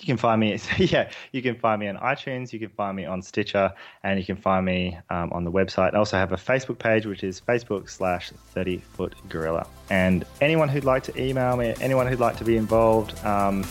You 0.00 0.06
can 0.06 0.16
find 0.16 0.40
me 0.40 0.58
yeah 0.78 1.10
you 1.32 1.40
can 1.40 1.54
find 1.54 1.80
me 1.80 1.88
on 1.88 1.96
itunes 1.96 2.52
you 2.52 2.58
can 2.58 2.68
find 2.68 2.96
me 2.96 3.06
on 3.06 3.22
stitcher 3.22 3.72
and 4.02 4.18
you 4.18 4.26
can 4.26 4.36
find 4.36 4.66
me 4.66 4.98
um, 5.10 5.32
on 5.32 5.44
the 5.44 5.50
website. 5.50 5.94
I 5.94 5.98
also 5.98 6.18
have 6.18 6.32
a 6.32 6.36
facebook 6.36 6.78
page 6.78 7.06
which 7.06 7.24
is 7.24 7.40
facebook 7.40 7.88
slash 7.88 8.30
30 8.30 8.78
foot 8.78 9.14
gorilla 9.28 9.66
and 9.88 10.24
anyone 10.40 10.68
who'd 10.68 10.84
like 10.84 11.02
to 11.04 11.20
email 11.20 11.56
me 11.56 11.74
anyone 11.80 12.06
who'd 12.06 12.20
like 12.20 12.36
to 12.36 12.44
be 12.44 12.56
involved 12.56 13.18
um, 13.24 13.64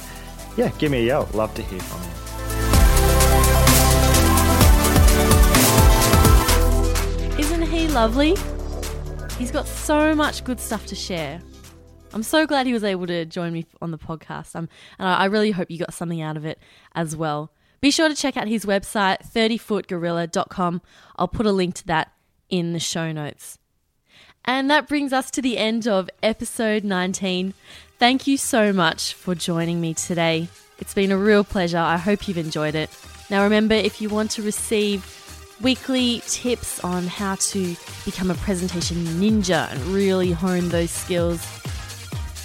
yeah 0.57 0.69
give 0.79 0.91
me 0.91 1.03
a 1.03 1.05
yell. 1.05 1.29
Love 1.33 1.53
to 1.55 1.61
hear 1.61 1.79
from 1.79 2.01
you. 2.01 2.09
Isn't 7.39 7.63
he 7.63 7.88
lovely? 7.89 8.35
He's 9.38 9.51
got 9.51 9.67
so 9.67 10.15
much 10.15 10.43
good 10.43 10.59
stuff 10.59 10.85
to 10.88 10.95
share 10.95 11.41
I'm 12.15 12.23
so 12.23 12.47
glad 12.47 12.65
he 12.65 12.71
was 12.71 12.86
able 12.86 13.06
to 13.08 13.25
join 13.25 13.51
me 13.51 13.65
on 13.82 13.91
the 13.91 13.97
podcast. 13.97 14.56
Um, 14.56 14.69
and 14.97 15.08
I 15.08 15.25
really 15.25 15.51
hope 15.51 15.69
you 15.69 15.78
got 15.78 15.93
something 15.93 16.21
out 16.21 16.38
of 16.38 16.45
it 16.45 16.60
as 16.95 17.13
well. 17.13 17.51
Be 17.82 17.91
sure 17.91 18.08
to 18.08 18.15
check 18.15 18.38
out 18.38 18.47
his 18.47 18.65
website, 18.65 19.30
30footgorilla.com. 19.30 20.82
I'll 21.17 21.28
put 21.28 21.45
a 21.45 21.51
link 21.51 21.75
to 21.75 21.88
that 21.88 22.13
in 22.49 22.71
the 22.71 22.80
show 22.80 23.12
notes. 23.12 23.60
And 24.45 24.71
that 24.71 24.88
brings 24.88 25.12
us 25.12 25.30
to 25.32 25.41
the 25.41 25.58
end 25.58 25.89
of 25.89 26.10
episode 26.23 26.86
19. 26.86 27.54
Thank 27.99 28.28
you 28.28 28.38
so 28.38 28.71
much 28.71 29.13
for 29.13 29.36
joining 29.36 29.82
me 29.82 29.93
today. 29.93 30.47
It's 30.80 30.93
been 30.93 31.12
a 31.12 31.17
real 31.17 31.43
pleasure. 31.43 31.80
I 31.80 31.97
hope 31.97 32.30
you've 32.30 32.38
enjoyed 32.38 32.75
it. 32.75 32.89
Now, 33.30 33.43
remember, 33.43 33.75
if 33.75 33.99
you 33.99 34.08
want 34.08 34.32
to 34.32 34.41
receive 34.41 35.04
weekly 35.62 36.21
tips 36.28 36.82
on 36.84 37.08
how 37.08 37.36
to 37.36 37.75
become 38.06 38.32
a 38.32 38.36
presentation 38.36 38.97
ninja 38.97 39.70
and 39.72 39.82
really 39.88 40.32
hone 40.32 40.70
those 40.70 40.91
skills, 40.91 41.45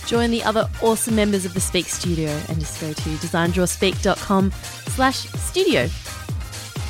Join 0.07 0.31
the 0.31 0.43
other 0.43 0.69
awesome 0.83 1.15
members 1.15 1.45
of 1.45 1.55
the 1.55 1.61
Speak 1.61 1.87
Studio 1.87 2.31
and 2.49 2.59
just 2.59 2.81
go 2.81 2.93
to 2.93 3.09
designdrawspeak.com 3.11 4.51
slash 4.51 5.17
studio. 5.17 5.83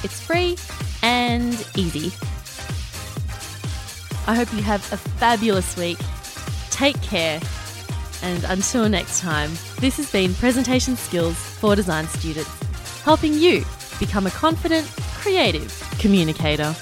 It's 0.02 0.20
free 0.20 0.56
and 1.02 1.52
easy. 1.76 2.12
I 4.26 4.34
hope 4.34 4.52
you 4.54 4.62
have 4.62 4.80
a 4.92 4.96
fabulous 4.96 5.76
week. 5.76 5.98
Take 6.70 7.00
care. 7.02 7.40
And 8.22 8.44
until 8.44 8.88
next 8.88 9.20
time, 9.20 9.50
this 9.80 9.96
has 9.96 10.10
been 10.10 10.34
Presentation 10.34 10.96
Skills 10.96 11.36
for 11.36 11.74
Design 11.74 12.06
Students, 12.08 13.02
helping 13.02 13.34
you 13.34 13.64
become 13.98 14.26
a 14.26 14.30
confident, 14.30 14.86
creative 15.14 15.72
communicator. 15.98 16.74